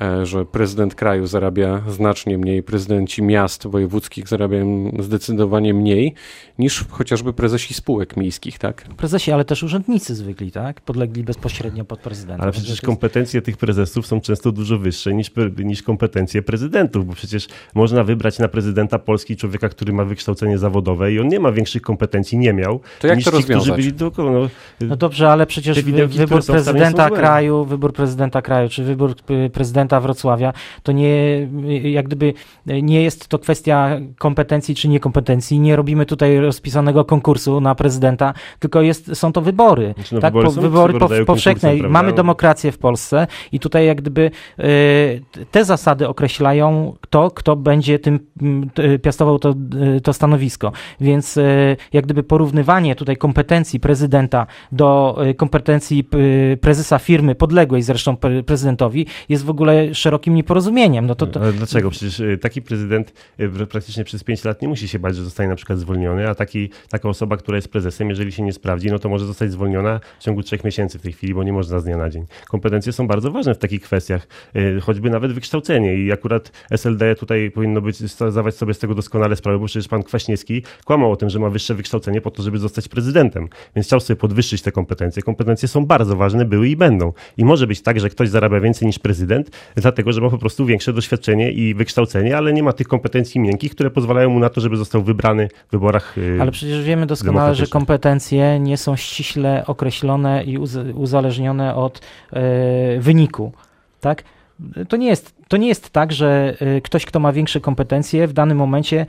e, 0.00 0.26
że 0.26 0.44
prezydent 0.44 0.94
kraju 0.94 1.26
zarabia 1.26 1.82
znacznie 1.88 2.38
mniej, 2.38 2.62
prezydenci 2.62 3.22
miast 3.22 3.66
wojewódzkich 3.66 4.28
zarabiają 4.28 4.92
zdecydowanie 5.00 5.74
mniej 5.74 6.14
niż 6.58 6.84
chociażby 6.90 7.32
prezesi 7.32 7.74
spółek 7.74 8.16
miejskich, 8.16 8.58
tak? 8.58 8.84
Prezesi, 8.96 9.32
ale 9.32 9.44
też 9.44 9.62
urzędnicy 9.62 10.14
zwykli, 10.14 10.52
tak? 10.52 10.80
Podlegli 10.80 11.24
bezpośrednio 11.24 11.84
pod 11.84 12.00
prezydenta. 12.00 12.42
Ale 12.42 12.52
przecież 12.52 12.80
kompetencje 12.80 13.42
tych 13.42 13.56
prezesów 13.56 14.06
są 14.06 14.20
często 14.20 14.52
dużo 14.52 14.78
wyższe 14.78 15.14
niż, 15.14 15.30
niż 15.64 15.82
kompetencje 15.82 16.42
prezydentów, 16.42 17.06
bo 17.06 17.12
przecież 17.12 17.48
można 17.74 18.04
wybrać 18.04 18.38
na 18.38 18.48
prezydenta 18.48 18.98
Polski 18.98 19.36
człowieka, 19.36 19.68
który 19.68 19.92
ma 19.92 20.04
wykształcenie 20.04 20.58
zawodowe 20.58 21.12
i 21.12 21.20
on 21.20 21.28
nie 21.28 21.40
ma 21.40 21.52
większych 21.52 21.82
kompetencji, 21.82 22.38
nie 22.38 22.52
miał, 22.52 22.80
To 23.00 23.06
jak 23.06 23.16
niż 23.16 23.24
to 23.24 23.30
ci, 23.30 23.36
którzy 23.36 23.54
rozwiązać? 23.54 23.84
byli 23.84 23.92
dookoła. 23.92 24.30
No, 24.32 24.48
No 24.80 24.96
dobrze, 24.96 25.30
ale 25.30 25.46
przecież 25.46 25.82
widełki, 25.82 26.18
wybór 26.18 26.44
prezydenta 26.44 27.10
kraju, 27.10 27.64
wybór 27.64 27.92
prezydenta 27.92 28.11
kraju, 28.42 28.68
czy 28.68 28.84
wybór 28.84 29.14
prezydenta 29.52 30.00
Wrocławia, 30.00 30.52
to 30.82 30.92
nie, 30.92 31.48
jak 31.82 32.06
gdyby 32.06 32.34
nie 32.66 33.02
jest 33.02 33.28
to 33.28 33.38
kwestia 33.38 34.00
kompetencji 34.18 34.74
czy 34.74 34.88
niekompetencji. 34.88 35.60
Nie 35.60 35.76
robimy 35.76 36.06
tutaj 36.06 36.38
rozpisanego 36.38 37.04
konkursu 37.04 37.60
na 37.60 37.74
prezydenta, 37.74 38.34
tylko 38.58 38.82
jest, 38.82 39.16
są 39.16 39.32
to 39.32 39.40
wybory. 39.40 39.94
Znaczy, 39.94 40.14
no, 40.14 40.20
tak, 40.20 40.34
wybory 40.34 40.54
po, 40.54 40.60
wybory 40.60 40.98
po, 40.98 41.08
powszechne. 41.26 41.74
Mamy 41.88 42.12
demokrację 42.12 42.72
w 42.72 42.78
Polsce 42.78 43.26
i 43.52 43.60
tutaj 43.60 43.86
jak 43.86 44.00
gdyby 44.00 44.30
y, 44.58 45.44
te 45.50 45.64
zasady 45.64 46.08
określają 46.08 46.96
kto, 47.00 47.30
kto 47.30 47.56
będzie 47.56 47.98
tym 47.98 48.20
piastował 49.02 49.38
to, 49.38 49.54
y, 49.96 50.00
to 50.00 50.12
stanowisko. 50.12 50.72
Więc 51.00 51.36
y, 51.36 51.76
jak 51.92 52.04
gdyby 52.04 52.22
porównywanie 52.22 52.94
tutaj 52.94 53.16
kompetencji 53.16 53.80
prezydenta 53.80 54.46
do 54.72 55.18
kompetencji 55.36 56.08
prezesa 56.60 56.98
firmy 56.98 57.34
podległej 57.34 57.82
zresztą 57.82 58.01
zresztą 58.02 58.42
prezydentowi, 58.46 59.06
jest 59.28 59.44
w 59.44 59.50
ogóle 59.50 59.94
szerokim 59.94 60.34
nieporozumieniem. 60.34 61.06
No 61.06 61.14
to, 61.14 61.26
to... 61.26 61.52
Dlaczego? 61.52 61.90
Przecież 61.90 62.20
y, 62.20 62.38
taki 62.38 62.62
prezydent 62.62 63.12
y, 63.40 63.66
praktycznie 63.66 64.04
przez 64.04 64.24
5 64.24 64.44
lat 64.44 64.62
nie 64.62 64.68
musi 64.68 64.88
się 64.88 64.98
bać, 64.98 65.16
że 65.16 65.24
zostanie 65.24 65.48
na 65.48 65.56
przykład 65.56 65.78
zwolniony, 65.78 66.28
a 66.28 66.34
taki, 66.34 66.70
taka 66.88 67.08
osoba, 67.08 67.36
która 67.36 67.56
jest 67.56 67.68
prezesem, 67.68 68.08
jeżeli 68.08 68.32
się 68.32 68.42
nie 68.42 68.52
sprawdzi, 68.52 68.90
no 68.90 68.98
to 68.98 69.08
może 69.08 69.26
zostać 69.26 69.52
zwolniona 69.52 70.00
w 70.20 70.22
ciągu 70.22 70.42
trzech 70.42 70.64
miesięcy 70.64 70.98
w 70.98 71.02
tej 71.02 71.12
chwili, 71.12 71.34
bo 71.34 71.44
nie 71.44 71.52
można 71.52 71.80
z 71.80 71.84
dnia 71.84 71.96
na 71.96 72.10
dzień. 72.10 72.26
Kompetencje 72.48 72.92
są 72.92 73.06
bardzo 73.06 73.30
ważne 73.30 73.54
w 73.54 73.58
takich 73.58 73.82
kwestiach, 73.82 74.26
y, 74.56 74.80
choćby 74.80 75.10
nawet 75.10 75.32
wykształcenie 75.32 75.94
i 75.94 76.12
akurat 76.12 76.52
SLD 76.70 77.14
tutaj 77.14 77.50
powinno 77.50 77.80
być, 77.80 77.96
zdawać 77.96 78.54
sobie 78.54 78.74
z 78.74 78.78
tego 78.78 78.94
doskonale 78.94 79.36
sprawę, 79.36 79.58
bo 79.58 79.66
przecież 79.66 79.88
pan 79.88 80.02
Kwaśniewski 80.02 80.62
kłamał 80.84 81.12
o 81.12 81.16
tym, 81.16 81.30
że 81.30 81.38
ma 81.38 81.50
wyższe 81.50 81.74
wykształcenie 81.74 82.20
po 82.20 82.30
to, 82.30 82.42
żeby 82.42 82.58
zostać 82.58 82.88
prezydentem, 82.88 83.48
więc 83.76 83.86
chciał 83.86 84.00
sobie 84.00 84.16
podwyższyć 84.16 84.62
te 84.62 84.72
kompetencje. 84.72 85.22
Kompetencje 85.22 85.68
są 85.68 85.86
bardzo 85.86 86.16
ważne, 86.16 86.44
były 86.44 86.68
i 86.68 86.76
będą. 86.76 87.12
I 87.36 87.44
może 87.44 87.66
być 87.66 87.81
tak, 87.82 88.00
że 88.00 88.10
ktoś 88.10 88.28
zarabia 88.28 88.60
więcej 88.60 88.86
niż 88.86 88.98
prezydent, 88.98 89.50
dlatego, 89.76 90.12
że 90.12 90.20
ma 90.20 90.30
po 90.30 90.38
prostu 90.38 90.66
większe 90.66 90.92
doświadczenie 90.92 91.52
i 91.52 91.74
wykształcenie, 91.74 92.36
ale 92.36 92.52
nie 92.52 92.62
ma 92.62 92.72
tych 92.72 92.88
kompetencji 92.88 93.40
miękkich, 93.40 93.72
które 93.72 93.90
pozwalają 93.90 94.30
mu 94.30 94.38
na 94.38 94.48
to, 94.48 94.60
żeby 94.60 94.76
został 94.76 95.02
wybrany 95.02 95.48
w 95.68 95.72
wyborach. 95.72 96.16
Ale 96.40 96.52
przecież 96.52 96.84
wiemy 96.84 97.06
doskonale, 97.06 97.54
że 97.54 97.66
kompetencje 97.66 98.60
nie 98.60 98.76
są 98.76 98.96
ściśle 98.96 99.66
określone 99.66 100.44
i 100.44 100.58
uzależnione 100.94 101.74
od 101.74 102.00
e, 102.32 103.00
wyniku. 103.00 103.52
Tak? 104.00 104.24
To 104.88 104.96
nie 104.96 105.06
jest 105.06 105.41
to 105.52 105.56
nie 105.56 105.68
jest 105.68 105.90
tak, 105.90 106.12
że 106.12 106.56
y, 106.76 106.80
ktoś, 106.80 107.06
kto 107.06 107.20
ma 107.20 107.32
większe 107.32 107.60
kompetencje, 107.60 108.26
w 108.26 108.32
danym 108.32 108.58
momencie 108.58 109.06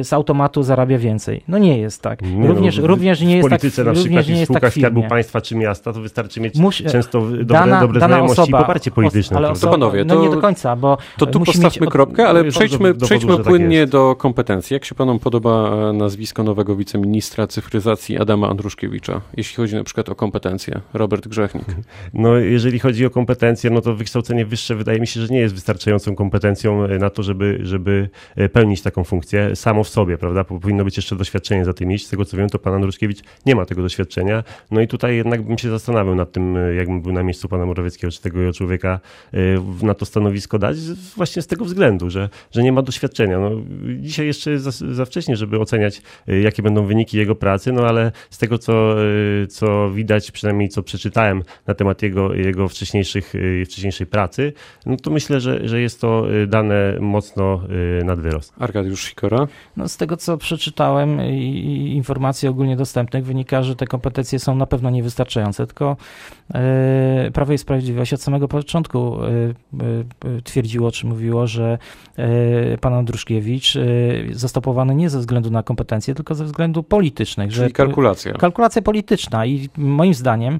y, 0.00 0.04
z 0.04 0.12
automatu 0.12 0.62
zarabia 0.62 0.98
więcej. 0.98 1.42
No 1.48 1.58
nie 1.58 1.78
jest 1.78 2.02
tak. 2.02 2.22
Nie 2.22 2.48
również, 2.48 2.78
no, 2.78 2.86
również 2.86 3.20
nie 3.20 3.36
jest 3.36 3.48
tak. 3.48 3.58
W 3.58 3.62
polityce 3.62 3.84
na 3.84 3.92
przykład 3.92 4.28
i 4.28 4.34
w 4.34 4.44
spółkach 4.44 4.62
tak 4.62 4.72
Skarbu 4.72 5.02
Państwa 5.08 5.40
czy 5.40 5.56
miasta 5.56 5.92
to 5.92 6.00
wystarczy 6.00 6.40
mieć 6.40 6.54
Musz, 6.54 6.82
często 6.82 7.20
dobre, 7.20 7.44
dana, 7.44 7.80
dobre 7.80 8.00
dana 8.00 8.14
znajomości 8.14 8.42
osoba, 8.42 8.58
i 8.58 8.60
poparcie 8.60 8.90
polityczne. 8.90 9.36
Ale 9.36 9.50
osoba, 9.50 9.72
panowie, 9.72 10.04
to, 10.04 10.14
no 10.14 10.22
nie 10.22 10.30
do 10.30 10.40
końca, 10.40 10.76
bo 10.76 10.98
to 11.18 11.26
tu 11.26 11.40
postawmy 11.40 11.80
mieć... 11.80 11.90
kropkę, 11.90 12.28
ale 12.28 12.44
przejdźmy, 12.44 12.94
do, 12.94 13.06
przejdźmy 13.06 13.36
tak 13.36 13.46
płynnie 13.46 13.80
tak 13.80 13.90
do 13.90 14.16
kompetencji. 14.16 14.74
Jak 14.74 14.84
się 14.84 14.94
panom 14.94 15.18
podoba 15.18 15.70
e, 15.90 15.92
nazwisko 15.92 16.42
nowego 16.42 16.76
wiceministra 16.76 17.46
cyfryzacji 17.46 18.18
Adama 18.18 18.48
Andruszkiewicza, 18.48 19.20
jeśli 19.36 19.56
chodzi 19.56 19.74
na 19.74 19.84
przykład 19.84 20.08
o 20.08 20.14
kompetencje? 20.14 20.80
Robert 20.94 21.28
Grzechnik. 21.28 21.64
No 22.14 22.36
jeżeli 22.36 22.78
chodzi 22.78 23.06
o 23.06 23.10
kompetencje, 23.10 23.70
no 23.70 23.80
to 23.80 23.94
wykształcenie 23.94 24.46
wyższe 24.46 24.74
wydaje 24.74 25.00
mi 25.00 25.06
się, 25.06 25.20
że 25.20 25.28
nie 25.28 25.38
jest 25.38 25.54
wystarczające 25.54 25.69
wystarczającą 25.70 26.14
kompetencją 26.14 26.84
e, 26.84 26.98
na 26.98 27.10
to, 27.10 27.22
żeby, 27.22 27.58
żeby 27.62 28.08
e, 28.36 28.48
pełnić 28.48 28.82
taką 28.82 29.04
funkcję 29.04 29.56
samo 29.56 29.84
w 29.84 29.88
sobie, 29.88 30.18
prawda? 30.18 30.44
Powinno 30.44 30.84
być 30.84 30.96
jeszcze 30.96 31.16
doświadczenie 31.16 31.64
za 31.64 31.72
tym 31.72 31.92
iść. 31.92 32.06
Z 32.06 32.10
tego 32.10 32.24
co 32.24 32.36
wiem, 32.36 32.48
to 32.48 32.58
pan 32.58 32.74
Andruszkiewicz 32.74 33.18
nie 33.46 33.54
ma 33.54 33.64
tego 33.64 33.82
doświadczenia. 33.82 34.44
No 34.70 34.80
i 34.80 34.88
tutaj 34.88 35.16
jednak 35.16 35.42
bym 35.42 35.58
się 35.58 35.70
zastanawiał 35.70 36.14
nad 36.14 36.32
tym, 36.32 36.56
e, 36.56 36.74
jakbym 36.74 37.02
był 37.02 37.12
na 37.12 37.22
miejscu 37.22 37.48
pana 37.48 37.66
Morawieckiego, 37.66 38.10
czy 38.10 38.22
tego 38.22 38.52
człowieka 38.52 39.00
na 39.82 39.94
to 39.94 40.06
stanowisko 40.06 40.58
dać, 40.58 40.76
właśnie 41.16 41.42
z 41.42 41.46
tego 41.46 41.64
względu, 41.64 42.10
że, 42.10 42.28
że 42.50 42.62
nie 42.62 42.72
ma 42.72 42.82
doświadczenia. 42.82 43.38
No, 43.38 43.50
dzisiaj 44.00 44.26
jeszcze 44.26 44.58
za, 44.58 44.70
za 44.94 45.04
wcześnie, 45.04 45.36
żeby 45.36 45.58
oceniać, 45.58 46.02
jakie 46.42 46.62
będą 46.62 46.86
wyniki 46.86 47.16
jego 47.16 47.34
pracy, 47.34 47.72
no 47.72 47.86
ale 47.86 48.12
z 48.30 48.38
tego, 48.38 48.58
co, 48.58 48.94
co 49.48 49.90
widać, 49.90 50.30
przynajmniej 50.30 50.68
co 50.68 50.82
przeczytałem 50.82 51.42
na 51.66 51.74
temat 51.74 52.02
jego, 52.02 52.34
jego 52.34 52.68
wcześniejszych, 52.68 53.32
wcześniejszej 53.64 54.06
pracy, 54.06 54.52
no 54.86 54.96
to 54.96 55.10
myślę, 55.10 55.40
że, 55.40 55.59
że 55.64 55.80
jest 55.80 56.00
to 56.00 56.32
y, 56.32 56.46
dane 56.46 56.96
mocno 57.00 57.60
y, 58.00 58.04
nad 58.04 58.20
wyrost. 58.20 58.52
Arkadiusz 58.58 59.04
Sikora? 59.04 59.48
No 59.76 59.88
z 59.88 59.96
tego, 59.96 60.16
co 60.16 60.36
przeczytałem 60.36 61.20
i 61.20 61.92
informacji 61.96 62.48
ogólnie 62.48 62.76
dostępnych 62.76 63.24
wynika, 63.24 63.62
że 63.62 63.76
te 63.76 63.86
kompetencje 63.86 64.38
są 64.38 64.54
na 64.54 64.66
pewno 64.66 64.90
niewystarczające, 64.90 65.66
tylko 65.66 65.96
y, 67.26 67.30
Prawo 67.30 67.52
i 67.52 67.58
Sprawiedliwość 67.58 68.12
od 68.12 68.22
samego 68.22 68.48
początku 68.48 69.16
twierdziło, 70.44 70.92
czy 70.92 71.06
mówiło, 71.06 71.46
że 71.46 71.78
pan 72.80 72.94
Andruszkiewicz 72.94 73.78
został 74.30 74.62
powołany 74.62 74.94
nie 74.94 75.10
ze 75.10 75.18
względu 75.18 75.50
na 75.50 75.62
kompetencje, 75.62 76.14
tylko 76.14 76.34
ze 76.34 76.44
względu 76.44 76.82
politycznych. 76.82 77.52
Czyli 77.52 77.66
że 77.66 77.70
kalkulacja. 77.70 78.32
Kalkulacja 78.32 78.82
polityczna 78.82 79.46
i 79.46 79.68
moim 79.76 80.14
zdaniem 80.14 80.58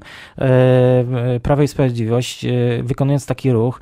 Prawo 1.43 1.63
i 1.63 1.67
Sprawiedliwość 1.67 2.45
wykonując 2.83 3.25
taki 3.25 3.51
ruch 3.51 3.81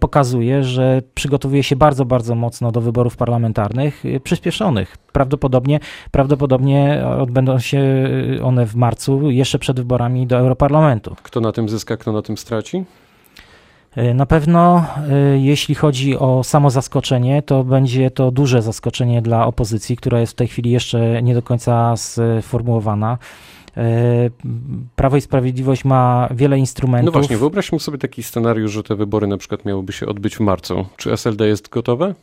pokazuje, 0.00 0.47
że 0.60 1.02
przygotowuje 1.14 1.62
się 1.62 1.76
bardzo, 1.76 2.04
bardzo 2.04 2.34
mocno 2.34 2.72
do 2.72 2.80
wyborów 2.80 3.16
parlamentarnych 3.16 4.04
y, 4.04 4.20
przyspieszonych. 4.20 4.96
Prawdopodobnie, 5.12 5.80
prawdopodobnie 6.10 7.04
odbędą 7.18 7.58
się 7.58 7.82
one 8.42 8.66
w 8.66 8.74
marcu, 8.74 9.30
jeszcze 9.30 9.58
przed 9.58 9.76
wyborami 9.76 10.26
do 10.26 10.38
Europarlamentu. 10.38 11.16
Kto 11.22 11.40
na 11.40 11.52
tym 11.52 11.68
zyska, 11.68 11.96
kto 11.96 12.12
na 12.12 12.22
tym 12.22 12.36
straci? 12.36 12.84
Y, 13.98 14.14
na 14.14 14.26
pewno, 14.26 14.84
y, 15.34 15.38
jeśli 15.38 15.74
chodzi 15.74 16.18
o 16.18 16.44
samo 16.44 16.70
zaskoczenie, 16.70 17.42
to 17.42 17.64
będzie 17.64 18.10
to 18.10 18.30
duże 18.30 18.62
zaskoczenie 18.62 19.22
dla 19.22 19.46
opozycji, 19.46 19.96
która 19.96 20.20
jest 20.20 20.32
w 20.32 20.36
tej 20.36 20.48
chwili 20.48 20.70
jeszcze 20.70 21.22
nie 21.22 21.34
do 21.34 21.42
końca 21.42 21.94
sformułowana. 22.40 23.18
E, 23.78 24.30
Prawo 24.96 25.16
i 25.16 25.20
Sprawiedliwość 25.20 25.84
ma 25.84 26.28
wiele 26.30 26.58
instrumentów. 26.58 27.14
No 27.14 27.20
właśnie, 27.20 27.36
wyobraźmy 27.36 27.80
sobie 27.80 27.98
taki 27.98 28.22
scenariusz, 28.22 28.72
że 28.72 28.82
te 28.82 28.96
wybory 28.96 29.26
na 29.26 29.36
przykład 29.36 29.64
miałyby 29.64 29.92
się 29.92 30.06
odbyć 30.06 30.36
w 30.36 30.40
marcu. 30.40 30.86
Czy 30.96 31.12
SLD 31.12 31.48
jest 31.48 31.68
gotowe? 31.68 32.14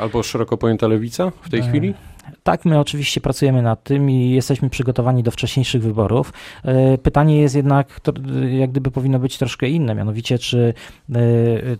Albo 0.00 0.22
szeroko 0.22 0.56
pojęta 0.56 0.88
lewica 0.88 1.32
w 1.42 1.50
tej 1.50 1.60
e, 1.60 1.62
chwili? 1.62 1.94
Tak, 2.42 2.64
my 2.64 2.78
oczywiście 2.78 3.20
pracujemy 3.20 3.62
nad 3.62 3.82
tym 3.82 4.10
i 4.10 4.30
jesteśmy 4.30 4.70
przygotowani 4.70 5.22
do 5.22 5.30
wcześniejszych 5.30 5.82
wyborów. 5.82 6.32
E, 6.64 6.98
pytanie 6.98 7.40
jest 7.40 7.54
jednak, 7.54 8.00
to, 8.00 8.12
jak 8.50 8.70
gdyby 8.70 8.90
powinno 8.90 9.18
być 9.18 9.38
troszkę 9.38 9.68
inne, 9.68 9.94
mianowicie 9.94 10.38
czy 10.38 10.74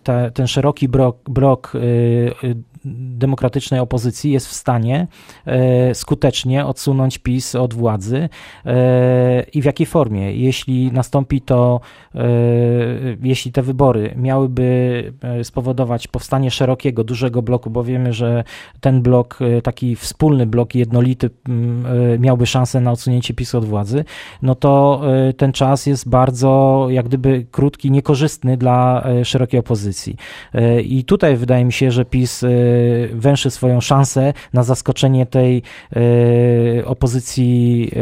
ta, 0.03 0.31
ten 0.31 0.47
szeroki 0.47 0.89
blok, 0.89 1.17
blok 1.31 1.73
demokratycznej 2.85 3.81
opozycji 3.81 4.33
jest 4.33 4.49
w 4.49 4.53
stanie 4.53 5.07
e, 5.47 5.95
skutecznie 5.95 6.67
odsunąć 6.67 7.19
PiS 7.19 7.55
od 7.55 7.75
władzy 7.75 8.29
e, 8.67 9.43
i 9.43 9.63
w 9.63 9.65
jakiej 9.65 9.87
formie. 9.87 10.33
Jeśli 10.33 10.93
nastąpi 10.93 11.41
to, 11.41 11.81
e, 12.15 12.21
jeśli 13.23 13.53
te 13.53 13.63
wybory 13.63 14.15
miałyby 14.17 14.65
spowodować 15.43 16.09
powstanie 16.09 16.51
szerokiego, 16.51 17.05
dużego 17.05 17.43
bloku, 17.43 17.71
bo 17.71 17.85
wiemy, 17.85 18.13
że 18.13 18.45
ten 18.81 19.03
blok, 19.03 19.39
taki 19.63 19.97
wspólny 19.97 20.47
blok 20.47 20.75
jednolity 20.75 21.31
miałby 22.19 22.47
szansę 22.47 22.81
na 22.81 22.93
odsunięcie 22.93 23.35
PiS 23.35 23.55
od 23.55 23.65
władzy, 23.65 24.05
no 24.43 24.55
to 24.55 25.03
ten 25.37 25.53
czas 25.53 25.87
jest 25.87 26.09
bardzo 26.09 26.87
jak 26.91 27.07
gdyby 27.07 27.47
krótki, 27.51 27.91
niekorzystny 27.91 28.57
dla 28.57 29.05
szerokiej 29.25 29.61
opozycji. 29.61 30.17
I 30.85 31.05
tutaj 31.05 31.37
wydaje 31.37 31.65
mi 31.65 31.73
się, 31.73 31.91
że 31.91 32.05
PiS 32.05 32.45
węszy 33.13 33.51
swoją 33.51 33.81
szansę 33.81 34.33
na 34.53 34.63
zaskoczenie 34.63 35.27
tej 35.27 35.63
e, 35.97 36.85
opozycji 36.85 37.91
e, 37.97 37.99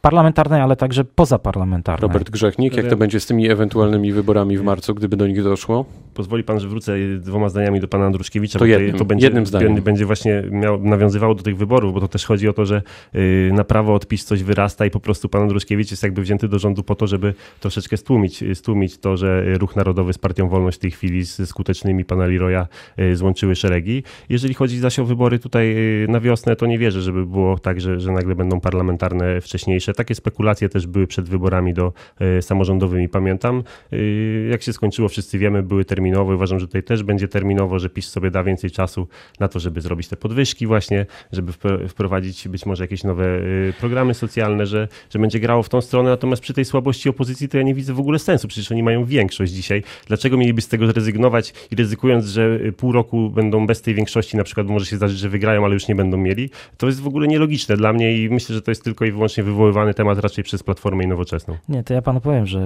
parlamentarnej, 0.00 0.60
ale 0.60 0.76
także 0.76 1.04
pozaparlamentarnej. 1.04 2.08
Robert 2.08 2.30
Grzechnik, 2.30 2.76
jak 2.76 2.86
to 2.86 2.96
będzie 2.96 3.20
z 3.20 3.26
tymi 3.26 3.50
ewentualnymi 3.50 4.12
wyborami 4.12 4.58
w 4.58 4.62
marcu, 4.62 4.94
gdyby 4.94 5.16
do 5.16 5.26
nich 5.26 5.42
doszło? 5.42 5.84
Pozwoli 6.14 6.44
pan, 6.44 6.60
że 6.60 6.68
wrócę 6.68 6.92
dwoma 7.18 7.48
zdaniami 7.48 7.80
do 7.80 7.88
pana 7.88 8.06
Andruszkiewicza. 8.06 8.58
To, 8.58 8.66
jednym, 8.66 8.96
to 8.96 9.04
będzie, 9.04 9.26
jednym 9.26 9.46
zdaniem. 9.46 9.74
będzie 9.82 10.06
właśnie 10.06 10.42
miał, 10.50 10.82
nawiązywało 10.82 11.34
do 11.34 11.42
tych 11.42 11.56
wyborów, 11.56 11.94
bo 11.94 12.00
to 12.00 12.08
też 12.08 12.26
chodzi 12.26 12.48
o 12.48 12.52
to, 12.52 12.66
że 12.66 12.82
yy, 13.14 13.50
na 13.52 13.64
prawo 13.64 13.94
odpis 13.94 14.24
coś 14.24 14.42
wyrasta 14.42 14.86
i 14.86 14.90
po 14.90 15.00
prostu 15.00 15.28
pan 15.28 15.42
Andruszkiewicz 15.42 15.90
jest 15.90 16.02
jakby 16.02 16.22
wzięty 16.22 16.48
do 16.48 16.58
rządu 16.58 16.82
po 16.82 16.94
to, 16.94 17.06
żeby 17.06 17.34
troszeczkę 17.60 17.96
stłumić, 17.96 18.44
stłumić 18.54 18.98
to, 18.98 19.16
że 19.16 19.58
Ruch 19.58 19.76
Narodowy 19.76 20.12
z 20.12 20.18
Partią 20.18 20.48
Wolność 20.48 20.78
w 20.78 20.80
tej 20.80 20.90
chwili 20.90 21.24
z 21.24 21.48
skutecznymi 21.48 22.04
pana 22.04 22.26
Leroya 22.26 22.66
yy, 22.96 23.16
złączyły 23.16 23.54
szeregi. 23.54 24.02
Jeżeli 24.28 24.54
chodzi 24.54 24.78
zaś 24.78 24.98
o 24.98 25.04
wybory 25.04 25.38
tutaj 25.38 25.76
y, 26.04 26.06
na 26.08 26.20
wiosnę, 26.20 26.56
to 26.56 26.66
nie 26.66 26.78
wierzę, 26.78 27.02
żeby 27.02 27.26
było 27.26 27.58
tak, 27.58 27.80
że, 27.80 28.00
że 28.00 28.12
nagle 28.12 28.34
będą 28.34 28.60
parlamentarne 28.60 29.40
wcześniejsze. 29.40 29.92
Takie 29.92 30.14
spekulacje 30.14 30.68
też 30.68 30.86
były 30.86 31.06
przed 31.06 31.28
wyborami 31.28 31.74
do 31.74 31.92
y, 32.38 32.42
samorządowymi. 32.42 33.08
Pamiętam, 33.08 33.62
y, 33.92 34.48
jak 34.50 34.62
się 34.62 34.72
skończyło, 34.72 35.08
wszyscy 35.08 35.38
wiemy, 35.38 35.62
były 35.62 35.84
terminowe. 35.84 36.34
Uważam, 36.34 36.60
że 36.60 36.66
tutaj 36.66 36.82
też 36.82 37.02
będzie 37.02 37.28
terminowo, 37.28 37.78
że 37.78 37.88
PiS 37.90 38.08
sobie 38.08 38.30
da 38.30 38.44
więcej 38.44 38.70
czasu 38.70 39.08
na 39.40 39.48
to, 39.48 39.60
żeby 39.60 39.80
zrobić 39.80 40.08
te 40.08 40.16
podwyżki 40.16 40.66
właśnie, 40.66 41.06
żeby 41.32 41.52
wprowadzić 41.88 42.48
być 42.48 42.66
może 42.66 42.84
jakieś 42.84 43.04
nowe 43.04 43.40
programy 43.80 44.14
socjalne, 44.14 44.66
że, 44.66 44.88
że 45.10 45.18
będzie 45.18 45.40
grało 45.40 45.62
w 45.62 45.68
tą 45.68 45.80
stronę. 45.80 46.10
Natomiast 46.10 46.42
przy 46.42 46.54
tej 46.54 46.64
słabości 46.64 47.08
opozycji 47.08 47.48
to 47.48 47.56
ja 47.56 47.62
nie 47.62 47.74
widzę 47.74 47.94
w 47.94 48.00
ogóle 48.00 48.18
sensu. 48.18 48.48
Przecież 48.48 48.72
oni 48.72 48.82
mają 48.82 49.04
większość 49.04 49.52
dzisiaj. 49.52 49.82
Dlaczego 50.06 50.36
mieliby 50.36 50.62
z 50.62 50.68
tego 50.68 50.86
zrezygnować 50.86 51.54
i 51.70 51.76
ryzykując, 51.76 52.26
że 52.26 52.58
pół 52.76 52.92
roku 52.92 53.30
będą 53.30 53.66
bez 53.66 53.82
tej 53.82 53.94
większości, 54.00 54.36
na 54.36 54.44
przykład 54.44 54.66
może 54.66 54.86
się 54.86 54.96
zdarzyć, 54.96 55.18
że 55.18 55.28
wygrają, 55.28 55.64
ale 55.64 55.74
już 55.74 55.88
nie 55.88 55.94
będą 55.94 56.16
mieli. 56.16 56.50
To 56.76 56.86
jest 56.86 57.00
w 57.00 57.06
ogóle 57.06 57.28
nielogiczne 57.28 57.76
dla 57.76 57.92
mnie 57.92 58.16
i 58.18 58.30
myślę, 58.30 58.54
że 58.54 58.62
to 58.62 58.70
jest 58.70 58.84
tylko 58.84 59.04
i 59.04 59.12
wyłącznie 59.12 59.44
wywoływany 59.44 59.94
temat 59.94 60.18
raczej 60.18 60.44
przez 60.44 60.62
Platformę 60.62 61.04
i 61.04 61.06
Nowoczesną. 61.06 61.56
Nie, 61.68 61.84
to 61.84 61.94
ja 61.94 62.02
panu 62.02 62.20
powiem, 62.20 62.46
że 62.46 62.60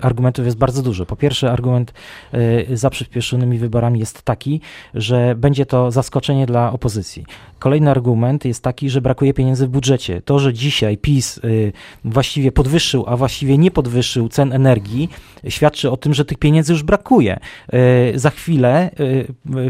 argumentów 0.00 0.44
jest 0.44 0.58
bardzo 0.58 0.82
dużo. 0.82 1.06
Po 1.06 1.16
pierwsze, 1.16 1.52
argument 1.52 1.92
y, 2.34 2.76
za 2.76 2.90
przyspieszonymi 2.90 3.58
wyborami 3.58 4.00
jest 4.00 4.22
taki, 4.22 4.60
że 4.94 5.34
będzie 5.34 5.66
to 5.66 5.90
zaskoczenie 5.90 6.46
dla 6.46 6.72
opozycji. 6.72 7.24
Kolejny 7.58 7.90
argument 7.90 8.44
jest 8.44 8.62
taki, 8.62 8.90
że 8.90 9.00
brakuje 9.00 9.34
pieniędzy 9.34 9.66
w 9.66 9.70
budżecie. 9.70 10.22
To, 10.22 10.38
że 10.38 10.54
dzisiaj 10.54 10.98
PiS 10.98 11.38
y, 11.38 11.72
właściwie 12.04 12.52
podwyższył, 12.52 13.04
a 13.06 13.16
właściwie 13.16 13.58
nie 13.58 13.70
podwyższył 13.70 14.28
cen 14.28 14.52
energii, 14.52 15.08
świadczy 15.48 15.90
o 15.90 15.96
tym, 15.96 16.14
że 16.14 16.24
tych 16.24 16.38
pieniędzy 16.38 16.72
już 16.72 16.82
brakuje. 16.82 17.38
Y, 17.74 18.18
za 18.18 18.30
chwilę 18.30 18.90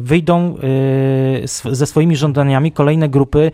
wyjdą 0.01 0.57
ze 1.71 1.87
swoimi 1.87 2.17
żądaniami 2.17 2.73
kolejne 2.73 3.09
grupy 3.09 3.51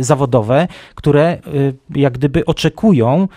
zawodowe, 0.00 0.68
które 0.94 1.38
jak 1.94 2.12
gdyby 2.12 2.44
oczekują 2.44 3.28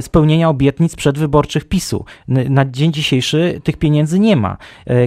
spełnienia 0.00 0.48
obietnic 0.48 0.96
przedwyborczych 0.96 1.64
PiSu. 1.64 2.04
Na 2.28 2.64
dzień 2.64 2.92
dzisiejszy 2.92 3.60
tych 3.64 3.76
pieniędzy 3.76 4.18
nie 4.18 4.36
ma. 4.36 4.56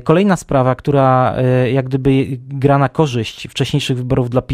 Kolejna 0.03 0.35
sprawa, 0.35 0.75
która 0.75 1.35
jak 1.73 1.85
gdyby 1.85 2.25
gra 2.47 2.77
na 2.77 2.89
korzyść 2.89 3.47
wcześniejszych 3.49 3.97
wyborów 3.97 4.29
dla 4.29 4.41
PiSu, 4.41 4.52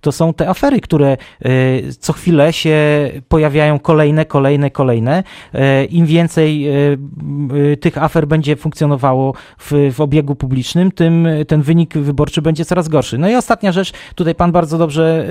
to 0.00 0.12
są 0.12 0.34
te 0.34 0.48
afery, 0.48 0.80
które 0.80 1.16
co 1.98 2.12
chwilę 2.12 2.52
się 2.52 2.76
pojawiają 3.28 3.78
kolejne, 3.78 4.24
kolejne, 4.24 4.70
kolejne. 4.70 5.22
Im 5.90 6.06
więcej 6.06 6.66
tych 7.80 8.02
afer 8.02 8.26
będzie 8.28 8.56
funkcjonowało 8.56 9.34
w, 9.58 9.92
w 9.94 10.00
obiegu 10.00 10.34
publicznym, 10.34 10.92
tym 10.92 11.28
ten 11.48 11.62
wynik 11.62 11.98
wyborczy 11.98 12.42
będzie 12.42 12.64
coraz 12.64 12.88
gorszy. 12.88 13.18
No 13.18 13.28
i 13.28 13.34
ostatnia 13.34 13.72
rzecz, 13.72 13.92
tutaj 14.14 14.34
pan 14.34 14.52
bardzo 14.52 14.78
dobrze 14.78 15.26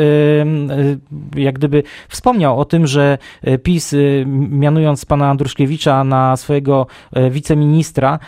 jak 1.36 1.56
gdyby 1.56 1.84
wspomniał 2.10 2.60
o 2.60 2.66
tym, 2.66 2.88
że 2.88 3.18
PiS 3.64 3.96
mianując 4.50 5.06
pana 5.06 5.30
Andruszkiewicza 5.30 6.04
na 6.04 6.38
swojego 6.38 6.88
wiceministra, 7.32 8.20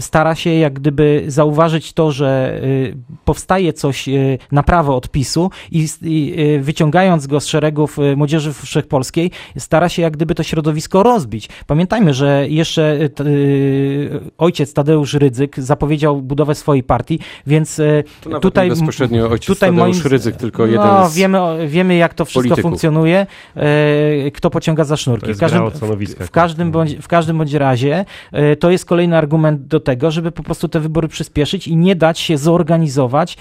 stara 0.00 0.34
się 0.34 0.50
jak 0.54 0.72
gdyby 0.72 1.24
zauważyć 1.26 1.92
to, 1.92 2.12
że 2.12 2.60
powstaje 3.24 3.72
coś 3.72 4.08
na 4.52 4.62
prawo 4.62 4.96
od 4.96 5.08
PiSu 5.08 5.35
i, 5.72 5.86
i 6.02 6.34
wyciągając 6.60 7.26
go 7.26 7.40
z 7.40 7.46
szeregów 7.46 7.96
Młodzieży 8.16 8.52
Wszechpolskiej, 8.52 9.30
stara 9.58 9.88
się 9.88 10.02
jak 10.02 10.12
gdyby 10.12 10.34
to 10.34 10.42
środowisko 10.42 11.02
rozbić. 11.02 11.48
Pamiętajmy, 11.66 12.14
że 12.14 12.46
jeszcze 12.48 12.98
ojciec 14.38 14.72
Tadeusz 14.72 15.14
Rydzyk 15.14 15.60
zapowiedział 15.60 16.22
budowę 16.22 16.54
swojej 16.54 16.82
partii, 16.82 17.18
więc 17.46 17.80
to 18.30 18.40
tutaj 18.40 18.68
bezpośrednio 18.68 19.30
ojciec 19.30 19.46
tutaj 19.46 19.70
Tadeusz 19.70 19.96
moim, 19.96 20.12
Rydzyk, 20.12 20.36
tylko 20.36 20.66
jeden 20.66 20.86
no, 20.86 21.08
z 21.08 21.16
wiemy, 21.16 21.38
wiemy 21.68 21.96
jak 21.96 22.14
to 22.14 22.24
wszystko 22.24 22.40
polityków. 22.40 22.62
funkcjonuje, 22.70 23.26
kto 24.34 24.50
pociąga 24.50 24.84
za 24.84 24.96
sznurki. 24.96 25.34
W 25.34 25.38
każdym, 25.38 25.70
w, 26.20 26.30
każdym 26.30 26.70
bądź, 26.70 26.96
w 26.96 27.08
każdym 27.08 27.38
bądź 27.38 27.52
razie 27.52 28.04
to 28.60 28.70
jest 28.70 28.84
kolejny 28.84 29.16
argument 29.16 29.66
do 29.66 29.80
tego, 29.80 30.10
żeby 30.10 30.32
po 30.32 30.42
prostu 30.42 30.68
te 30.68 30.80
wybory 30.80 31.08
przyspieszyć 31.08 31.68
i 31.68 31.76
nie 31.76 31.96
dać 31.96 32.18
się 32.18 32.38
zorganizować 32.38 33.36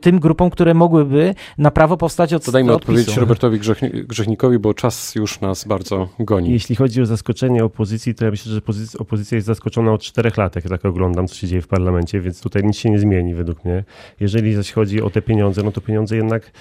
tym 0.00 0.20
grupom, 0.20 0.50
które 0.50 0.74
mogłyby 0.82 1.34
na 1.58 1.70
prawo 1.70 1.96
powstać 1.96 2.34
od 2.34 2.44
To 2.44 2.52
dajmy 2.52 2.72
odpowiedzieć 2.72 3.16
Robertowi 3.16 3.60
Grzechnikowi, 4.08 4.58
bo 4.58 4.74
czas 4.74 5.14
już 5.14 5.40
nas 5.40 5.64
bardzo 5.64 6.08
goni. 6.18 6.52
Jeśli 6.52 6.76
chodzi 6.76 7.02
o 7.02 7.06
zaskoczenie 7.06 7.64
opozycji, 7.64 8.14
to 8.14 8.24
ja 8.24 8.30
myślę, 8.30 8.52
że 8.52 8.60
opozycja 8.98 9.36
jest 9.36 9.46
zaskoczona 9.46 9.92
od 9.92 10.02
czterech 10.02 10.36
lat, 10.36 10.56
jak 10.56 10.68
tak 10.68 10.84
oglądam, 10.84 11.28
co 11.28 11.34
się 11.34 11.46
dzieje 11.46 11.62
w 11.62 11.68
parlamencie, 11.68 12.20
więc 12.20 12.40
tutaj 12.40 12.64
nic 12.64 12.76
się 12.76 12.90
nie 12.90 12.98
zmieni 12.98 13.34
według 13.34 13.64
mnie. 13.64 13.84
Jeżeli 14.20 14.54
zaś 14.54 14.72
chodzi 14.72 15.02
o 15.02 15.10
te 15.10 15.22
pieniądze, 15.22 15.62
no 15.62 15.72
to 15.72 15.80
pieniądze 15.80 16.16
jednak 16.16 16.52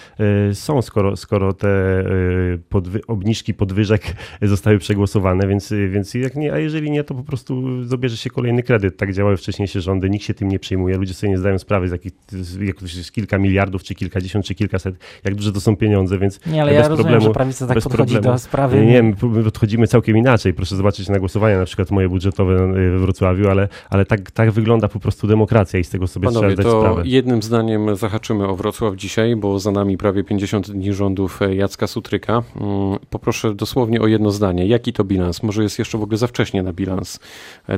y, 0.50 0.56
są, 0.56 0.82
skoro, 0.82 1.18
skoro 1.18 1.54
te 1.54 2.00
y, 2.00 2.60
podwy 2.70 3.02
obniżki 3.08 3.54
podwyżek 3.54 4.02
zostały 4.42 4.78
przegłosowane, 4.78 5.48
więc, 5.48 5.74
więc 5.90 6.14
jak 6.14 6.36
nie, 6.36 6.54
a 6.54 6.58
jeżeli 6.58 6.92
nie, 6.92 7.04
to 7.04 7.16
po 7.16 7.24
prostu 7.24 7.84
zabierze 7.84 8.18
się 8.18 8.30
kolejny 8.30 8.64
kredyt. 8.64 8.98
Tak 8.98 9.14
działały 9.14 9.38
wcześniejsze 9.38 9.82
rządy, 9.82 10.10
nikt 10.10 10.26
się 10.26 10.34
tym 10.34 10.48
nie 10.48 10.60
przejmuje, 10.60 10.98
ludzie 10.98 11.14
sobie 11.14 11.32
nie 11.32 11.38
zdają 11.38 11.60
sprawy, 11.60 11.88
z 11.88 11.92
jakich, 11.92 12.14
jak 12.62 12.76
to 12.76 12.86
jest 12.86 13.12
kilka 13.12 13.38
miliardów, 13.38 13.84
czy 13.84 13.96
kilkadziesiąt, 14.12 14.46
czy 14.46 14.56
kilkaset, 14.56 14.96
jak 15.24 15.36
duże 15.36 15.52
to 15.52 15.62
są 15.62 15.76
pieniądze, 15.76 16.18
więc 16.20 16.40
Nie, 16.46 16.62
ale 16.62 16.72
bez 16.72 16.82
ja 16.82 16.88
rozumiem, 16.88 17.04
problemu, 17.12 17.26
że 17.26 17.34
prawica 17.34 17.68
tak 17.68 17.76
podchodzi 17.76 18.14
problemu. 18.14 18.36
do 18.36 18.40
sprawy. 18.40 18.86
Nie, 18.86 19.04
my 19.04 19.44
podchodzimy 19.44 19.88
całkiem 19.88 20.18
inaczej. 20.18 20.54
Proszę 20.54 20.76
zobaczyć 20.76 21.10
na 21.10 21.20
głosowania, 21.20 21.58
na 21.58 21.66
przykład 21.66 21.92
moje 21.92 22.10
budżetowe 22.10 22.74
we 22.74 23.00
Wrocławiu, 23.00 23.50
ale, 23.50 23.68
ale 23.90 24.06
tak, 24.06 24.32
tak 24.32 24.52
wygląda 24.52 24.88
po 24.88 25.00
prostu 25.00 25.28
demokracja 25.28 25.80
i 25.80 25.84
z 25.84 25.90
tego 25.90 26.08
sobie 26.08 26.26
Panowie, 26.28 26.48
trzeba 26.48 26.62
zdać 26.62 26.66
to 26.74 26.82
sprawę. 26.82 27.02
jednym 27.06 27.42
zdaniem 27.42 27.96
zahaczymy 27.96 28.48
o 28.48 28.56
Wrocław 28.56 28.96
dzisiaj, 28.96 29.36
bo 29.36 29.60
za 29.60 29.72
nami 29.72 29.98
prawie 29.98 30.24
50 30.24 30.72
dni 30.72 30.94
rządów 30.94 31.40
Jacka 31.54 31.88
Sutryka. 31.88 32.44
Mm, 32.62 33.00
poproszę 33.10 33.56
dosłownie 33.56 34.02
o 34.02 34.08
jedno 34.08 34.32
zdanie. 34.32 34.68
Jaki 34.68 34.94
to 34.94 35.04
bilans? 35.04 35.44
Może 35.44 35.64
jest 35.64 35.80
jeszcze 35.80 35.98
w 35.98 36.04
ogóle 36.04 36.18
za 36.18 36.28
wcześnie 36.28 36.64
na 36.64 36.74
bilans 36.74 37.20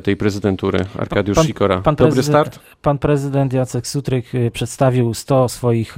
tej 0.02 0.16
prezydentury 0.16 0.78
Arkadiusz 0.98 1.36
pan, 1.36 1.46
Sikora. 1.46 1.80
Pan 1.80 1.94
Dobry 1.94 2.22
start? 2.22 2.58
Pan 2.82 2.98
prezydent 2.98 3.52
Jacek 3.52 3.86
Sutryk 3.86 4.26
przedstawił 4.52 5.14
100 5.14 5.48
swoich 5.48 5.96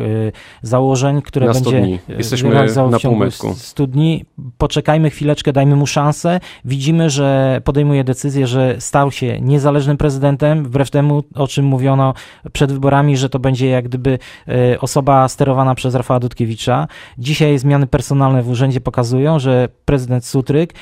założeń, 0.63 1.23
które 1.23 1.47
na 1.47 1.53
będzie 1.53 1.81
dni. 1.81 1.99
Jesteśmy 2.09 2.51
realizował 2.51 2.91
na 2.91 2.99
w 2.99 3.01
ciągu 3.01 3.17
półmetku. 3.17 3.55
100 3.57 3.87
dni. 3.87 4.25
Poczekajmy 4.59 5.11
chwileczkę, 5.11 5.53
dajmy 5.53 5.77
mu 5.77 5.87
szansę. 5.87 6.41
Widzimy, 6.65 7.11
że 7.11 7.61
podejmuje 7.65 8.05
decyzję, 8.05 8.47
że 8.47 8.77
stał 8.79 9.11
się 9.11 9.41
niezależnym 9.41 9.97
prezydentem, 9.97 10.65
wbrew 10.65 10.91
temu, 10.91 11.23
o 11.35 11.49
czym 11.49 11.65
mówiono 11.65 12.15
przed 12.53 12.73
wyborami, 12.73 13.17
że 13.17 13.29
to 13.29 13.39
będzie 13.39 13.69
jak 13.69 13.85
gdyby 13.85 14.19
y, 14.49 14.81
osoba 14.81 15.29
sterowana 15.29 15.75
przez 15.75 15.95
Rafała 15.95 16.21
Dudkiewicza. 16.21 16.89
Dzisiaj 17.19 17.59
zmiany 17.59 17.87
personalne 17.87 18.43
w 18.43 18.49
urzędzie 18.49 18.81
pokazują, 18.81 19.39
że 19.39 19.69
prezydent 19.85 20.25
Sutryk 20.25 20.75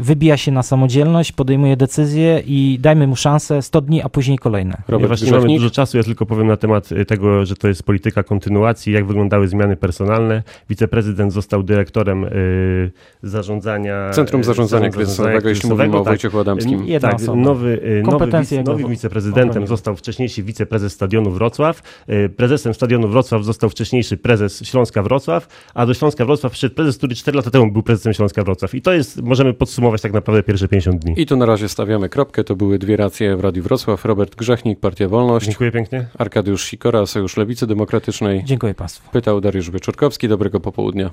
wybija 0.00 0.36
się 0.36 0.52
na 0.52 0.62
samodzielność, 0.62 1.32
podejmuje 1.32 1.76
decyzję 1.76 2.42
i 2.46 2.78
dajmy 2.80 3.06
mu 3.06 3.16
szansę 3.16 3.62
100 3.62 3.80
dni, 3.80 4.02
a 4.02 4.08
później 4.08 4.38
kolejne. 4.38 4.82
Robert 4.88 5.08
Właśnie 5.08 5.30
nie 5.30 5.38
mamy 5.38 5.48
dużo 5.48 5.70
czasu, 5.70 5.96
ja 5.96 6.02
tylko 6.02 6.26
powiem 6.26 6.46
na 6.46 6.56
temat 6.56 6.88
tego, 7.08 7.46
że 7.46 7.56
to 7.56 7.68
jest 7.68 7.82
polityka 7.82 8.22
kontynuacji, 8.22 8.69
jak 8.86 9.06
wyglądały 9.06 9.48
zmiany 9.48 9.76
personalne. 9.76 10.42
Wiceprezydent 10.68 11.32
został 11.32 11.62
dyrektorem 11.62 12.24
y, 12.24 12.90
zarządzania... 13.22 14.10
Centrum 14.10 14.44
Zarządzania 14.44 14.90
Kryzysowego, 14.90 15.48
jeśli 15.48 15.68
mówimy 15.68 15.96
o 15.96 16.00
tak. 16.00 16.08
Wojciechu 16.08 16.38
Adamskim. 16.38 16.84
Jedna 16.86 17.08
tak, 17.08 17.20
osoba. 17.20 17.38
nowy, 17.38 17.80
y, 17.84 18.02
nowy, 18.02 18.40
wice, 18.40 18.62
nowym 18.62 18.88
wiceprezydentem 18.88 19.66
został 19.66 19.96
wcześniejszy 19.96 20.42
wiceprezes 20.42 20.92
Stadionu 20.92 21.30
Wrocław. 21.30 21.82
Y, 22.10 22.28
prezesem 22.28 22.74
Stadionu 22.74 23.08
Wrocław 23.08 23.44
został 23.44 23.70
wcześniejszy 23.70 24.16
prezes 24.16 24.64
Śląska 24.64 25.02
Wrocław, 25.02 25.70
a 25.74 25.86
do 25.86 25.94
Śląska 25.94 26.24
Wrocław 26.24 26.52
przyszedł 26.52 26.74
prezes, 26.74 26.98
który 26.98 27.14
4 27.14 27.36
lata 27.36 27.50
temu 27.50 27.72
był 27.72 27.82
prezesem 27.82 28.12
Śląska 28.12 28.44
Wrocław. 28.44 28.74
I 28.74 28.82
to 28.82 28.92
jest, 28.92 29.22
możemy 29.22 29.54
podsumować 29.54 30.02
tak 30.02 30.12
naprawdę 30.12 30.42
pierwsze 30.42 30.68
50 30.68 31.02
dni. 31.02 31.14
I 31.20 31.26
tu 31.26 31.36
na 31.36 31.46
razie 31.46 31.68
stawiamy 31.68 32.08
kropkę. 32.08 32.44
To 32.44 32.56
były 32.56 32.78
dwie 32.78 32.96
racje 32.96 33.36
w 33.36 33.40
Radiu 33.40 33.62
Wrocław. 33.62 34.04
Robert 34.04 34.36
Grzechnik, 34.36 34.80
Partia 34.80 35.08
Wolność. 35.08 35.46
Dziękuję 35.46 35.72
pięknie. 35.72 36.06
Arkadiusz 36.18 36.64
Sikora, 36.64 37.06
Sojusz 37.06 37.36
Lewicy 37.36 37.66
Demokratycznej. 37.66 38.44
Dziękuję 38.44 38.59
Państwu. 38.74 39.10
Pytał 39.10 39.40
Dariusz 39.40 39.70
Wyczorkowski. 39.70 40.28
Dobrego 40.28 40.60
popołudnia. 40.60 41.08